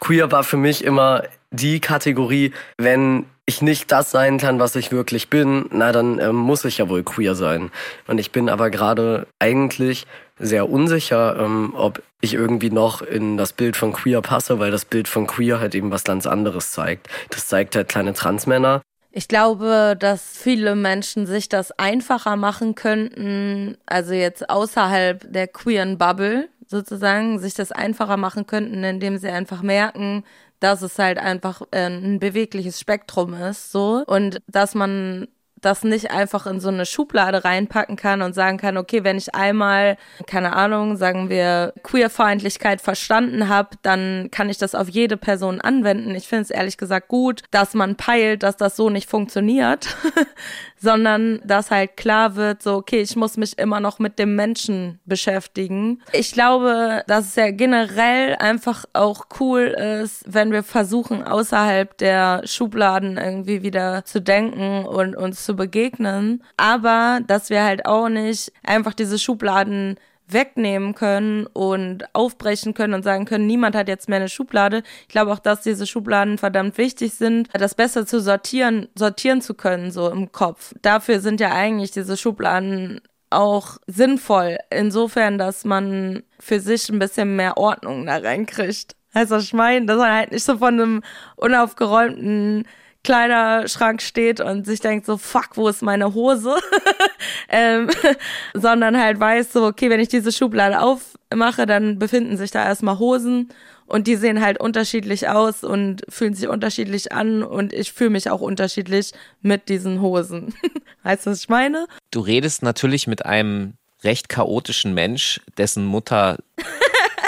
[0.00, 4.92] queer war für mich immer die Kategorie, wenn ich nicht das sein kann, was ich
[4.92, 7.70] wirklich bin, na dann ähm, muss ich ja wohl queer sein.
[8.06, 10.06] Und ich bin aber gerade eigentlich
[10.38, 14.84] sehr unsicher, ähm, ob ich irgendwie noch in das Bild von queer passe, weil das
[14.84, 17.08] Bild von queer halt eben was ganz anderes zeigt.
[17.30, 18.82] Das zeigt halt kleine Transmänner.
[19.10, 25.96] Ich glaube, dass viele Menschen sich das einfacher machen könnten, also jetzt außerhalb der queeren
[25.96, 30.22] Bubble sozusagen, sich das einfacher machen könnten, indem sie einfach merken,
[30.60, 35.28] dass es halt einfach äh, ein bewegliches Spektrum ist, so und dass man
[35.60, 39.34] das nicht einfach in so eine Schublade reinpacken kann und sagen kann, okay, wenn ich
[39.34, 45.60] einmal, keine Ahnung, sagen wir, Queerfeindlichkeit verstanden habe, dann kann ich das auf jede Person
[45.60, 46.14] anwenden.
[46.14, 49.96] Ich finde es ehrlich gesagt gut, dass man peilt, dass das so nicht funktioniert,
[50.78, 55.00] sondern dass halt klar wird, so, okay, ich muss mich immer noch mit dem Menschen
[55.04, 56.02] beschäftigen.
[56.12, 62.42] Ich glaube, dass es ja generell einfach auch cool ist, wenn wir versuchen, außerhalb der
[62.44, 68.52] Schubladen irgendwie wieder zu denken und uns zu begegnen, aber dass wir halt auch nicht
[68.64, 69.96] einfach diese Schubladen
[70.28, 74.82] wegnehmen können und aufbrechen können und sagen können, niemand hat jetzt mehr eine Schublade.
[75.02, 79.54] Ich glaube auch, dass diese Schubladen verdammt wichtig sind, das besser zu sortieren, sortieren zu
[79.54, 80.74] können, so im Kopf.
[80.82, 87.36] Dafür sind ja eigentlich diese Schubladen auch sinnvoll, insofern, dass man für sich ein bisschen
[87.36, 88.94] mehr Ordnung da reinkriegt.
[89.12, 91.02] Also ich meine, dass man halt nicht so von einem
[91.36, 92.66] unaufgeräumten
[93.06, 96.56] Kleiderschrank steht und sich denkt so, fuck, wo ist meine Hose?
[97.48, 97.88] ähm,
[98.54, 102.98] sondern halt weiß so, okay, wenn ich diese Schublade aufmache, dann befinden sich da erstmal
[102.98, 103.50] Hosen
[103.86, 108.28] und die sehen halt unterschiedlich aus und fühlen sich unterschiedlich an und ich fühle mich
[108.28, 110.52] auch unterschiedlich mit diesen Hosen.
[111.04, 111.86] weißt du, was ich meine?
[112.10, 116.38] Du redest natürlich mit einem recht chaotischen Mensch, dessen Mutter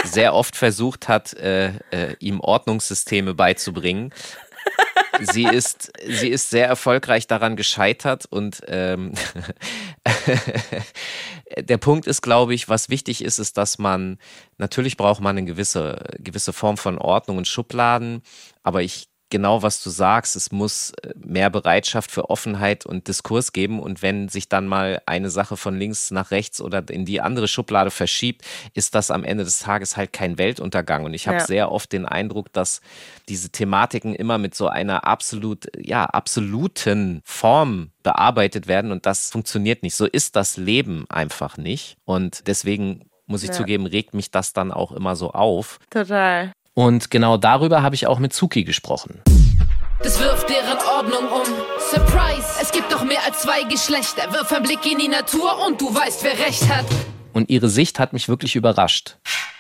[0.04, 4.12] sehr oft versucht hat, äh, äh, ihm Ordnungssysteme beizubringen
[5.20, 9.12] sie ist, sie ist sehr erfolgreich daran gescheitert und ähm,
[11.58, 14.18] der Punkt ist, glaube ich, was wichtig ist, ist, dass man
[14.58, 18.22] natürlich braucht man eine gewisse, gewisse Form von Ordnung und Schubladen,
[18.62, 20.36] aber ich genau, was du sagst.
[20.36, 23.80] Es muss äh, mehr Bereitschaft für Offenheit und Diskurs geben.
[23.80, 27.48] Und wenn sich dann mal eine Sache von links nach rechts oder in die andere
[27.48, 28.42] Schublade verschiebt,
[28.74, 31.04] ist das am Ende des Tages halt kein Weltuntergang.
[31.04, 31.46] Und ich habe ja.
[31.46, 32.80] sehr oft den Eindruck, dass
[33.28, 38.92] diese Thematiken immer mit so einer absolut, ja, absoluten Form bearbeitet werden.
[38.92, 39.94] Und das funktioniert nicht.
[39.94, 41.96] So ist das Leben einfach nicht.
[42.04, 43.54] Und deswegen muss ich ja.
[43.54, 45.78] zugeben, regt mich das dann auch immer so auf.
[45.90, 46.52] Total.
[46.78, 49.20] Und genau darüber habe ich auch mit Zuki gesprochen.
[50.00, 51.42] Das wirft deren Ordnung um.
[51.80, 54.32] Surprise, es gibt doch mehr als zwei Geschlechter.
[54.32, 56.86] Wirf einen Blick in die Natur und du weißt, wer recht hat.
[57.32, 59.16] Und ihre Sicht hat mich wirklich überrascht.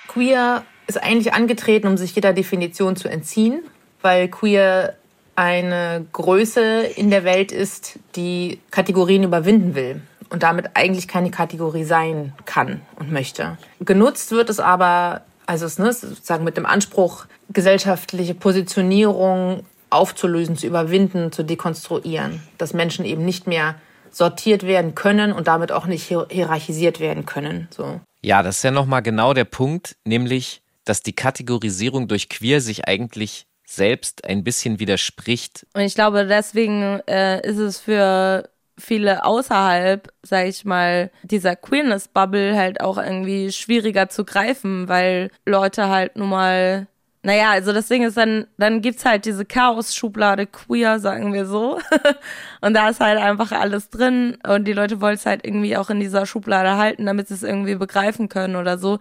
[0.06, 3.64] Queer ist eigentlich angetreten, um sich jeder Definition zu entziehen,
[4.00, 4.94] weil queer
[5.34, 11.82] eine Größe in der Welt ist, die Kategorien überwinden will und damit eigentlich keine Kategorie
[11.82, 13.58] sein kann und möchte.
[13.80, 20.66] Genutzt wird es aber also es ne, sozusagen mit dem Anspruch, gesellschaftliche Positionierung aufzulösen, zu
[20.66, 23.76] überwinden, zu dekonstruieren, dass Menschen eben nicht mehr
[24.10, 27.68] sortiert werden können und damit auch nicht hierarchisiert werden können.
[27.70, 28.00] So.
[28.20, 32.86] Ja, das ist ja nochmal genau der Punkt, nämlich, dass die Kategorisierung durch queer sich
[32.86, 35.66] eigentlich selbst ein bisschen widerspricht.
[35.72, 42.56] Und ich glaube, deswegen äh, ist es für viele außerhalb, sag ich mal, dieser Queerness-Bubble
[42.56, 46.86] halt auch irgendwie schwieriger zu greifen, weil Leute halt nun mal
[47.28, 51.78] naja, also das Ding ist dann, dann gibt's halt diese Chaos-Schublade queer, sagen wir so.
[52.62, 55.90] und da ist halt einfach alles drin und die Leute wollen es halt irgendwie auch
[55.90, 58.98] in dieser Schublade halten, damit sie es irgendwie begreifen können oder so.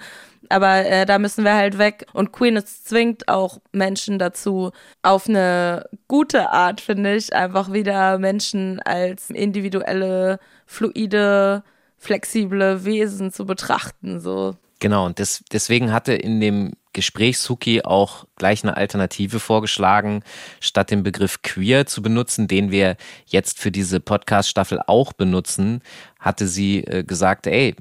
[0.50, 2.06] Aber äh, da müssen wir halt weg.
[2.12, 4.72] Und Queerness zwingt auch Menschen dazu,
[5.04, 11.64] auf eine gute Art, finde ich, einfach wieder Menschen als individuelle, fluide,
[11.98, 14.58] flexible Wesen zu betrachten, so.
[14.80, 20.24] Genau, und des, deswegen hatte in dem Gespräch Suki auch gleich eine Alternative vorgeschlagen,
[20.60, 25.84] statt den Begriff queer zu benutzen, den wir jetzt für diese Podcast-Staffel auch benutzen,
[26.20, 27.76] hatte sie äh, gesagt, ey,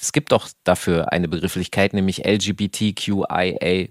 [0.00, 3.86] es gibt doch dafür eine Begrifflichkeit, nämlich LGBTQIA+.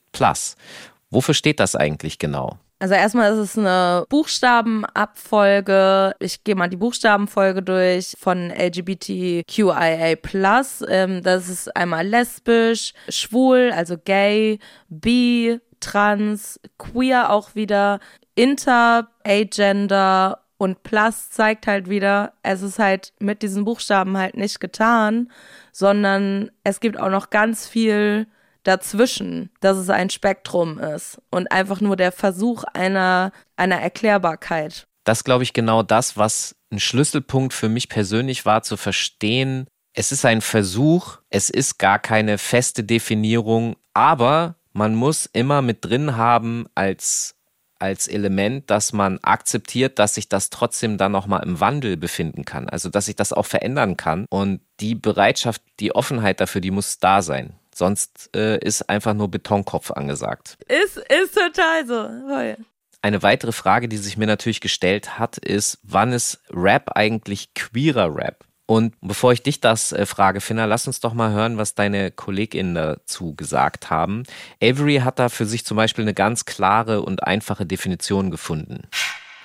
[1.09, 2.59] Wofür steht das eigentlich genau?
[2.79, 6.13] Also erstmal ist es eine Buchstabenabfolge.
[6.19, 10.17] Ich gehe mal die Buchstabenfolge durch von LGBTQIA+.
[10.89, 14.59] Ähm, das ist einmal lesbisch, schwul, also gay,
[14.89, 18.01] bi, trans, queer auch wieder,
[18.35, 24.59] inter, agender und plus zeigt halt wieder, es ist halt mit diesen Buchstaben halt nicht
[24.59, 25.31] getan,
[25.71, 28.27] sondern es gibt auch noch ganz viel
[28.65, 34.87] dazwischen, dass es ein Spektrum ist und einfach nur der Versuch einer, einer Erklärbarkeit.
[35.05, 40.11] Das glaube ich genau das, was ein Schlüsselpunkt für mich persönlich war, zu verstehen, es
[40.11, 46.17] ist ein Versuch, es ist gar keine feste Definierung, aber man muss immer mit drin
[46.17, 47.35] haben als,
[47.79, 52.67] als Element, dass man akzeptiert, dass sich das trotzdem dann nochmal im Wandel befinden kann.
[52.67, 54.25] Also, dass sich das auch verändern kann.
[54.29, 57.53] Und die Bereitschaft, die Offenheit dafür, die muss da sein.
[57.77, 60.57] Sonst äh, ist einfach nur Betonkopf angesagt.
[60.69, 62.07] Ist, ist total so.
[62.25, 62.55] Voll.
[63.01, 68.15] Eine weitere Frage, die sich mir natürlich gestellt hat, ist, wann ist Rap eigentlich queerer
[68.15, 68.45] Rap?
[68.65, 72.11] Und bevor ich dich das äh, frage, Finna, lass uns doch mal hören, was deine
[72.11, 74.23] KollegInnen dazu gesagt haben.
[74.63, 78.87] Avery hat da für sich zum Beispiel eine ganz klare und einfache Definition gefunden.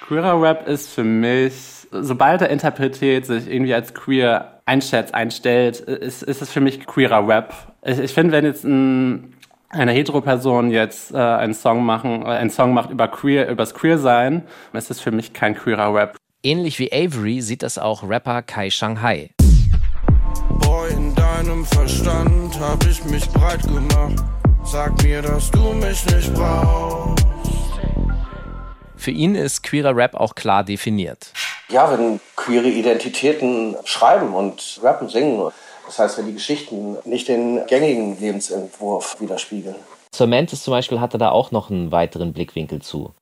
[0.07, 6.23] Queerer Rap ist für mich, sobald der Interpret sich irgendwie als queer einschätzt, einstellt, ist,
[6.23, 7.55] ist es für mich queerer Rap.
[7.85, 9.35] Ich, ich finde, wenn jetzt ein,
[9.69, 14.43] eine Hetero-Person jetzt äh, einen Song machen, äh, einen Song macht über queer, übers Queer-Sein,
[14.73, 16.17] ist es für mich kein queerer Rap.
[16.43, 19.31] Ähnlich wie Avery sieht das auch Rapper Kai Shanghai.
[20.61, 24.25] Boy, in deinem Verstand hab ich mich breit gemacht.
[24.65, 27.27] Sag mir, dass du mich nicht brauchst.
[28.97, 31.33] Für ihn ist queerer Rap auch klar definiert.
[31.71, 35.51] Ja, wenn queere Identitäten schreiben und rappen, singen,
[35.87, 39.77] das heißt, wenn die Geschichten nicht den gängigen Lebensentwurf widerspiegeln.
[40.15, 43.15] Cementis zum Beispiel hatte da auch noch einen weiteren Blickwinkel zu.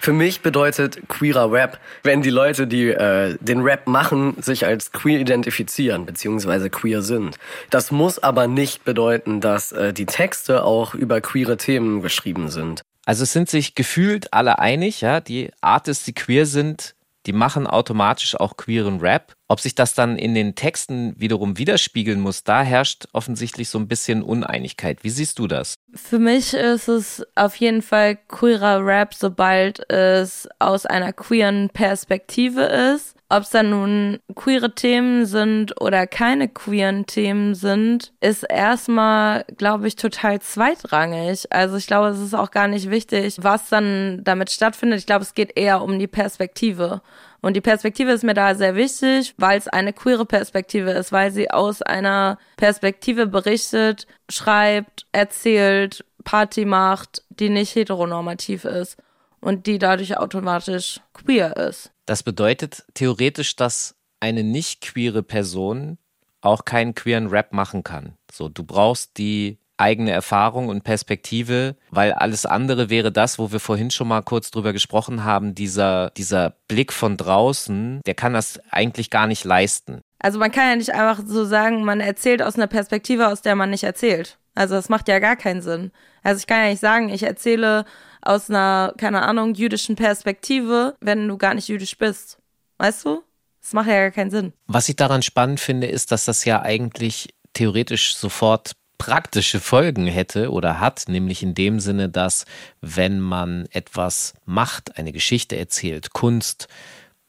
[0.00, 4.92] Für mich bedeutet queerer Rap, wenn die Leute, die äh, den Rap machen, sich als
[4.92, 7.36] queer identifizieren beziehungsweise queer sind.
[7.70, 12.82] Das muss aber nicht bedeuten, dass äh, die Texte auch über queere Themen geschrieben sind.
[13.06, 16.94] Also es sind sich gefühlt alle einig, ja, die Artists, die queer sind,
[17.28, 19.34] die machen automatisch auch queeren Rap.
[19.50, 23.88] Ob sich das dann in den Texten wiederum widerspiegeln muss, da herrscht offensichtlich so ein
[23.88, 25.02] bisschen Uneinigkeit.
[25.04, 25.74] Wie siehst du das?
[25.94, 32.62] Für mich ist es auf jeden Fall queerer Rap, sobald es aus einer queeren Perspektive
[32.62, 33.14] ist.
[33.30, 39.86] Ob es dann nun queere Themen sind oder keine queeren Themen sind, ist erstmal, glaube
[39.86, 41.52] ich, total zweitrangig.
[41.52, 45.00] Also ich glaube, es ist auch gar nicht wichtig, was dann damit stattfindet.
[45.00, 47.02] Ich glaube, es geht eher um die Perspektive.
[47.40, 51.30] Und die Perspektive ist mir da sehr wichtig, weil es eine queere Perspektive ist, weil
[51.30, 58.96] sie aus einer Perspektive berichtet, schreibt, erzählt, Party macht, die nicht heteronormativ ist
[59.40, 61.92] und die dadurch automatisch queer ist.
[62.06, 65.98] Das bedeutet theoretisch, dass eine nicht queere Person
[66.40, 68.14] auch keinen queeren Rap machen kann.
[68.32, 73.60] So, du brauchst die eigene Erfahrung und Perspektive, weil alles andere wäre das, wo wir
[73.60, 78.60] vorhin schon mal kurz drüber gesprochen haben, dieser, dieser Blick von draußen, der kann das
[78.70, 80.00] eigentlich gar nicht leisten.
[80.18, 83.54] Also man kann ja nicht einfach so sagen, man erzählt aus einer Perspektive, aus der
[83.54, 84.38] man nicht erzählt.
[84.54, 85.92] Also das macht ja gar keinen Sinn.
[86.24, 87.84] Also ich kann ja nicht sagen, ich erzähle
[88.20, 92.38] aus einer, keine Ahnung, jüdischen Perspektive, wenn du gar nicht jüdisch bist.
[92.78, 93.22] Weißt du?
[93.60, 94.52] Das macht ja gar keinen Sinn.
[94.66, 100.50] Was ich daran spannend finde, ist, dass das ja eigentlich theoretisch sofort praktische Folgen hätte
[100.50, 102.44] oder hat, nämlich in dem Sinne, dass
[102.80, 106.68] wenn man etwas macht, eine Geschichte erzählt, Kunst,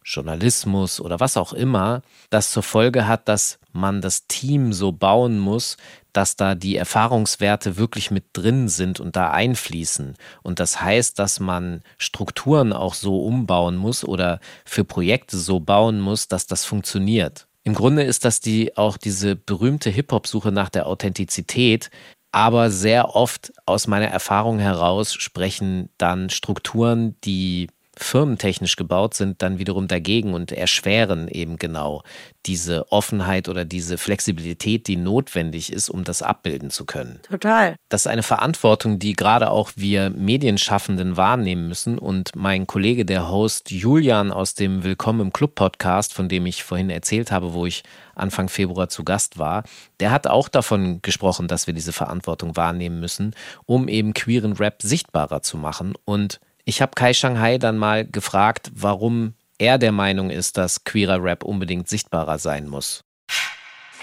[0.03, 2.01] Journalismus oder was auch immer,
[2.31, 5.77] das zur Folge hat, dass man das Team so bauen muss,
[6.13, 10.15] dass da die Erfahrungswerte wirklich mit drin sind und da einfließen.
[10.41, 15.99] Und das heißt, dass man Strukturen auch so umbauen muss oder für Projekte so bauen
[15.99, 17.48] muss, dass das funktioniert.
[17.69, 21.91] Im Grunde ist das die auch diese berühmte Hip-Hop-Suche nach der Authentizität,
[22.31, 27.67] aber sehr oft aus meiner Erfahrung heraus sprechen dann Strukturen, die
[27.99, 32.03] firmentechnisch gebaut sind, dann wiederum dagegen und erschweren eben genau
[32.45, 37.19] diese Offenheit oder diese Flexibilität, die notwendig ist, um das abbilden zu können.
[37.29, 37.75] Total.
[37.89, 41.99] Das ist eine Verantwortung, die gerade auch wir Medienschaffenden wahrnehmen müssen.
[41.99, 46.63] Und mein Kollege, der Host Julian aus dem Willkommen im Club Podcast, von dem ich
[46.63, 47.83] vorhin erzählt habe, wo ich
[48.15, 49.63] Anfang Februar zu Gast war,
[49.99, 53.35] der hat auch davon gesprochen, dass wir diese Verantwortung wahrnehmen müssen,
[53.65, 56.39] um eben queeren Rap sichtbarer zu machen und
[56.69, 61.43] ich habe Kai Shanghai dann mal gefragt, warum er der Meinung ist, dass queerer Rap
[61.43, 63.03] unbedingt sichtbarer sein muss.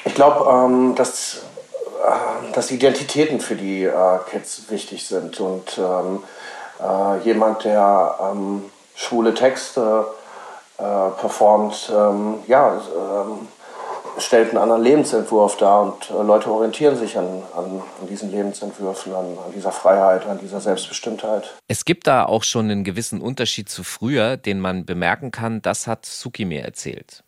[0.04, 1.44] Ich glaube, ähm, dass,
[2.04, 6.24] äh, dass Identitäten für die äh, Kids wichtig sind und ähm,
[6.80, 8.64] äh, jemand, der ähm,
[8.96, 10.04] schwule Texte
[10.78, 13.46] äh, performt, ähm, ja, ähm,
[14.18, 19.14] stellt einen anderen Lebensentwurf dar und äh, Leute orientieren sich an, an, an diesen Lebensentwürfen,
[19.14, 21.54] an, an, dieser Freiheit, an dieser Selbstbestimmtheit.
[21.68, 25.62] Es gibt da auch schon einen gewissen Unterschied zu früher, den man bemerken kann.
[25.62, 27.24] Das hat Suki mir erzählt.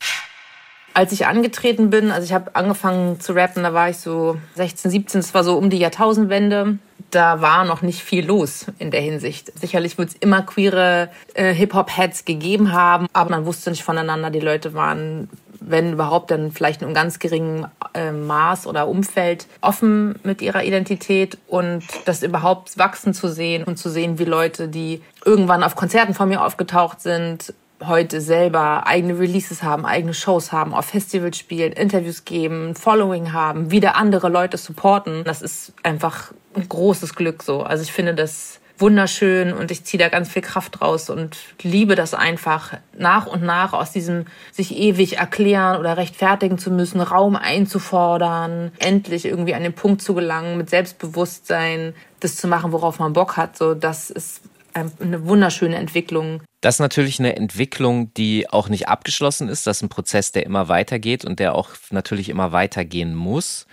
[0.94, 4.90] Als ich angetreten bin, also ich habe angefangen zu rappen, da war ich so 16,
[4.90, 6.78] 17, das war so um die Jahrtausendwende.
[7.10, 9.56] Da war noch nicht viel los in der Hinsicht.
[9.58, 14.30] Sicherlich wird es immer queere äh, Hip-Hop-Heads gegeben haben, aber man wusste nicht voneinander.
[14.30, 15.30] Die Leute waren,
[15.70, 20.64] wenn überhaupt, dann vielleicht in einem ganz geringen äh, Maß oder Umfeld offen mit ihrer
[20.64, 25.76] Identität und das überhaupt wachsen zu sehen und zu sehen, wie Leute, die irgendwann auf
[25.76, 27.54] Konzerten von mir aufgetaucht sind,
[27.84, 33.70] heute selber eigene Releases haben, eigene Shows haben, auf Festivals spielen, Interviews geben, Following haben,
[33.70, 35.22] wieder andere Leute supporten.
[35.24, 37.62] Das ist einfach ein großes Glück so.
[37.62, 41.94] Also ich finde das wunderschön und ich ziehe da ganz viel Kraft raus und liebe
[41.94, 47.36] das einfach nach und nach aus diesem sich ewig erklären oder rechtfertigen zu müssen, Raum
[47.36, 53.12] einzufordern, endlich irgendwie an den Punkt zu gelangen, mit Selbstbewusstsein das zu machen, worauf man
[53.12, 53.56] Bock hat.
[53.56, 54.42] So, das ist
[54.74, 56.42] eine wunderschöne Entwicklung.
[56.60, 59.66] Das ist natürlich eine Entwicklung, die auch nicht abgeschlossen ist.
[59.66, 63.66] Das ist ein Prozess, der immer weitergeht und der auch natürlich immer weitergehen muss.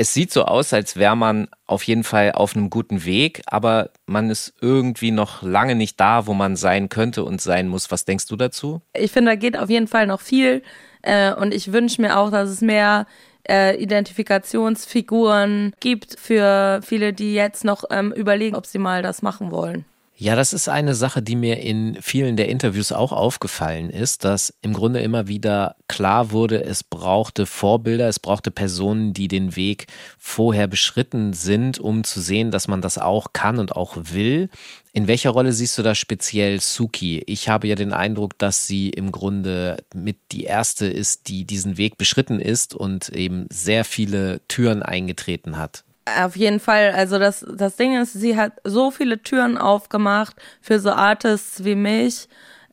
[0.00, 3.90] Es sieht so aus, als wäre man auf jeden Fall auf einem guten Weg, aber
[4.06, 7.90] man ist irgendwie noch lange nicht da, wo man sein könnte und sein muss.
[7.90, 8.80] Was denkst du dazu?
[8.94, 10.62] Ich finde, da geht auf jeden Fall noch viel
[11.02, 13.06] äh, und ich wünsche mir auch, dass es mehr
[13.46, 19.50] äh, Identifikationsfiguren gibt für viele, die jetzt noch ähm, überlegen, ob sie mal das machen
[19.50, 19.84] wollen.
[20.22, 24.52] Ja, das ist eine Sache, die mir in vielen der Interviews auch aufgefallen ist, dass
[24.60, 29.86] im Grunde immer wieder klar wurde, es brauchte Vorbilder, es brauchte Personen, die den Weg
[30.18, 34.50] vorher beschritten sind, um zu sehen, dass man das auch kann und auch will.
[34.92, 37.22] In welcher Rolle siehst du da speziell Suki?
[37.24, 41.78] Ich habe ja den Eindruck, dass sie im Grunde mit die erste ist, die diesen
[41.78, 45.82] Weg beschritten ist und eben sehr viele Türen eingetreten hat.
[46.18, 46.92] Auf jeden Fall.
[46.92, 51.74] Also das, das Ding ist, sie hat so viele Türen aufgemacht für so Artists wie
[51.74, 52.28] mich,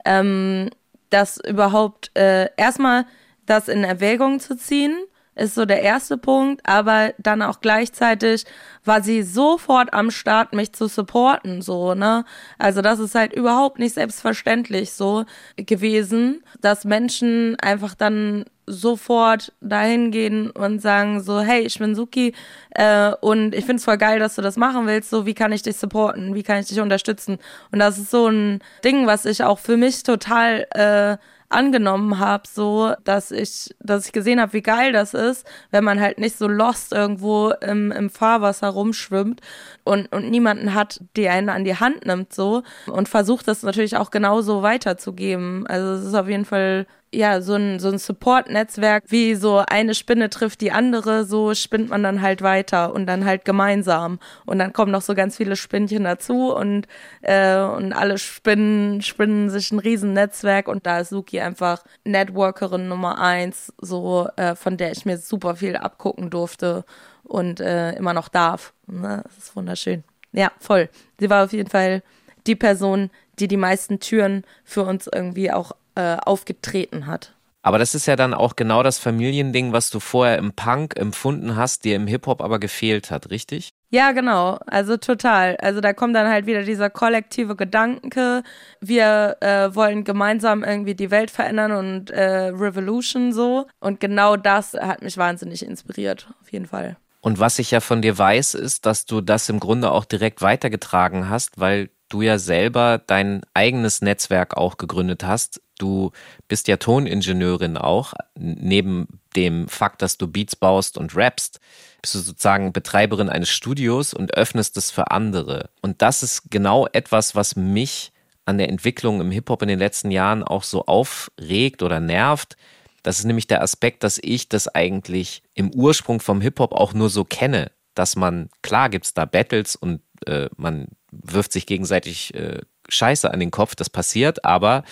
[0.05, 0.69] ähm,
[1.09, 3.05] dass überhaupt äh, erstmal
[3.45, 4.97] das in Erwägung zu ziehen,
[5.35, 8.45] ist so der erste Punkt, aber dann auch gleichzeitig
[8.83, 12.25] war sie sofort am Start, mich zu supporten, so, ne?
[12.57, 15.25] Also das ist halt überhaupt nicht selbstverständlich so
[15.55, 22.33] gewesen, dass Menschen einfach dann sofort dahin gehen und sagen so, hey, ich bin Suki
[22.71, 25.09] äh, und ich finde es voll geil, dass du das machen willst.
[25.09, 26.35] So, wie kann ich dich supporten?
[26.35, 27.39] Wie kann ich dich unterstützen?
[27.71, 31.17] Und das ist so ein Ding, was ich auch für mich total äh,
[31.49, 36.01] angenommen habe, so dass ich, dass ich gesehen habe, wie geil das ist, wenn man
[36.01, 39.41] halt nicht so lost irgendwo im, im Fahrwasser rumschwimmt
[39.83, 43.95] und, und niemanden hat, der einen an die Hand nimmt so und versucht das natürlich
[43.95, 45.65] auch genauso weiterzugeben.
[45.67, 49.95] Also es ist auf jeden Fall ja, so ein, so ein Support-Netzwerk, wie so eine
[49.95, 54.19] Spinne trifft die andere, so spinnt man dann halt weiter und dann halt gemeinsam.
[54.45, 56.87] Und dann kommen noch so ganz viele Spinnchen dazu und,
[57.21, 63.19] äh, und alle spinnen, spinnen sich ein Riesen-Netzwerk und da ist Suki einfach Networkerin Nummer
[63.19, 66.83] eins, so, äh, von der ich mir super viel abgucken durfte
[67.23, 68.73] und äh, immer noch darf.
[68.87, 69.21] Ne?
[69.23, 70.03] Das ist wunderschön.
[70.33, 70.89] Ja, voll.
[71.19, 72.03] Sie war auf jeden Fall
[72.47, 77.33] die Person, die die meisten Türen für uns irgendwie auch äh, aufgetreten hat.
[77.63, 81.55] Aber das ist ja dann auch genau das Familiending, was du vorher im Punk empfunden
[81.57, 83.71] hast, dir im Hip-Hop aber gefehlt hat, richtig?
[83.89, 84.59] Ja, genau.
[84.67, 85.57] Also total.
[85.57, 88.43] Also da kommt dann halt wieder dieser kollektive Gedanke,
[88.79, 93.65] wir äh, wollen gemeinsam irgendwie die Welt verändern und äh, Revolution so.
[93.79, 96.95] Und genau das hat mich wahnsinnig inspiriert, auf jeden Fall.
[97.21, 100.41] Und was ich ja von dir weiß, ist, dass du das im Grunde auch direkt
[100.41, 105.61] weitergetragen hast, weil du ja selber dein eigenes Netzwerk auch gegründet hast.
[105.77, 106.11] Du
[106.47, 111.59] bist ja Toningenieurin auch, neben dem Fakt, dass du Beats baust und rappst,
[112.01, 115.69] bist du sozusagen Betreiberin eines Studios und öffnest es für andere.
[115.81, 118.11] Und das ist genau etwas, was mich
[118.45, 122.55] an der Entwicklung im Hip-Hop in den letzten Jahren auch so aufregt oder nervt.
[123.03, 127.09] Das ist nämlich der Aspekt, dass ich das eigentlich im Ursprung vom Hip-Hop auch nur
[127.09, 132.61] so kenne, dass man, klar gibt's da Battles und äh, man wirft sich gegenseitig äh,
[132.89, 134.83] Scheiße an den Kopf, das passiert, aber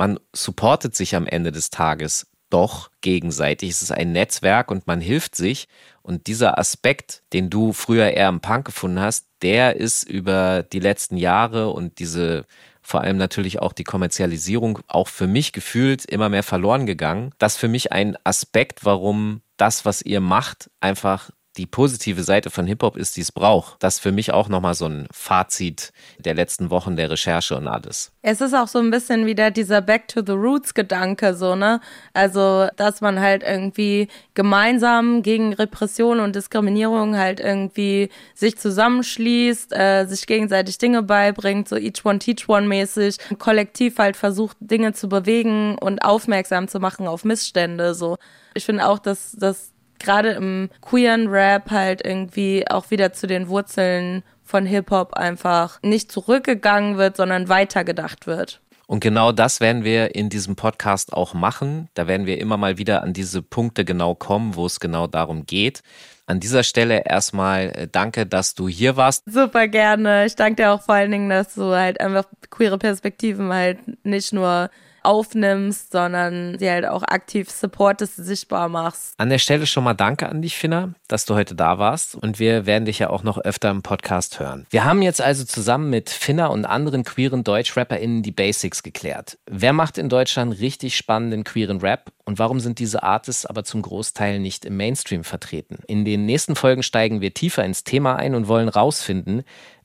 [0.00, 3.68] man supportet sich am Ende des Tages doch gegenseitig.
[3.68, 5.68] Es ist ein Netzwerk und man hilft sich.
[6.00, 10.80] Und dieser Aspekt, den du früher eher im Punk gefunden hast, der ist über die
[10.80, 12.46] letzten Jahre und diese
[12.80, 17.34] vor allem natürlich auch die Kommerzialisierung auch für mich gefühlt immer mehr verloren gegangen.
[17.36, 22.48] Das ist für mich ein Aspekt, warum das, was ihr macht, einfach die positive Seite
[22.48, 23.82] von Hip-Hop ist, die es braucht.
[23.82, 27.66] Das ist für mich auch nochmal so ein Fazit der letzten Wochen der Recherche und
[27.66, 28.12] alles.
[28.22, 31.80] Es ist auch so ein bisschen wieder dieser Back to the Roots Gedanke, so, ne?
[32.12, 40.06] Also, dass man halt irgendwie gemeinsam gegen Repression und Diskriminierung halt irgendwie sich zusammenschließt, äh,
[40.06, 45.08] sich gegenseitig Dinge beibringt, so each one teach one mäßig, kollektiv halt versucht, Dinge zu
[45.08, 48.18] bewegen und aufmerksam zu machen auf Missstände, so.
[48.54, 49.69] Ich finde auch, dass, dass
[50.00, 56.10] gerade im queeren Rap halt irgendwie auch wieder zu den Wurzeln von Hip-Hop einfach nicht
[56.10, 58.60] zurückgegangen wird, sondern weitergedacht wird.
[58.90, 61.88] Und genau das werden wir in diesem Podcast auch machen.
[61.94, 65.46] Da werden wir immer mal wieder an diese Punkte genau kommen, wo es genau darum
[65.46, 65.82] geht.
[66.26, 69.22] An dieser Stelle erstmal äh, danke, dass du hier warst.
[69.26, 70.26] Super gerne.
[70.26, 74.32] Ich danke dir auch vor allen Dingen, dass du halt einfach queere Perspektiven halt nicht
[74.32, 74.70] nur
[75.02, 79.14] aufnimmst, sondern sie halt auch aktiv supportest, sichtbar machst.
[79.18, 82.38] An der Stelle schon mal danke an dich, Finna, dass du heute da warst und
[82.38, 84.66] wir werden dich ja auch noch öfter im Podcast hören.
[84.70, 89.38] Wir haben jetzt also zusammen mit Finna und anderen queeren DeutschrapperInnen die Basics geklärt.
[89.46, 93.82] Wer macht in Deutschland richtig spannenden queeren Rap und warum sind diese Artists aber zum
[93.82, 95.78] Großteil nicht im Mainstream vertreten?
[95.88, 99.42] In den nächsten Folgen steigen wir tiefer ins Thema ein und wollen rausfinden,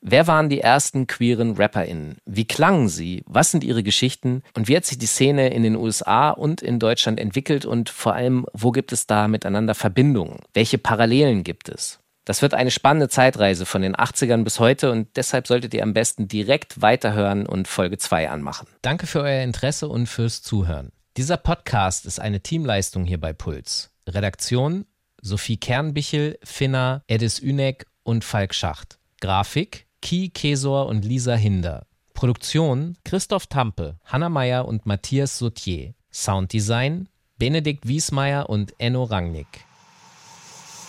[0.08, 2.18] Wer waren die ersten queeren RapperInnen?
[2.26, 3.24] Wie klangen sie?
[3.26, 4.44] Was sind ihre Geschichten?
[4.54, 7.66] Und wie hat sich die Szene in den USA und in Deutschland entwickelt?
[7.66, 10.38] Und vor allem, wo gibt es da miteinander Verbindungen?
[10.54, 11.98] Welche Parallelen gibt es?
[12.24, 15.92] Das wird eine spannende Zeitreise von den 80ern bis heute und deshalb solltet ihr am
[15.92, 18.68] besten direkt weiterhören und Folge 2 anmachen.
[18.82, 20.92] Danke für euer Interesse und fürs Zuhören.
[21.16, 23.90] Dieser Podcast ist eine Teamleistung hier bei Puls.
[24.08, 24.86] Redaktion
[25.20, 29.00] Sophie Kernbichel, Finna, Edis Ünek und Falk Schacht.
[29.20, 31.84] Grafik Ki Kesor und Lisa Hinder.
[32.14, 35.94] Produktion Christoph Tampe, Hanna Meyer und Matthias Sautier.
[36.12, 39.64] Sounddesign Benedikt Wiesmeier und Enno Rangnick.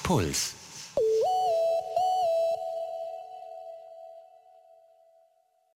[0.04, 0.57] Puls.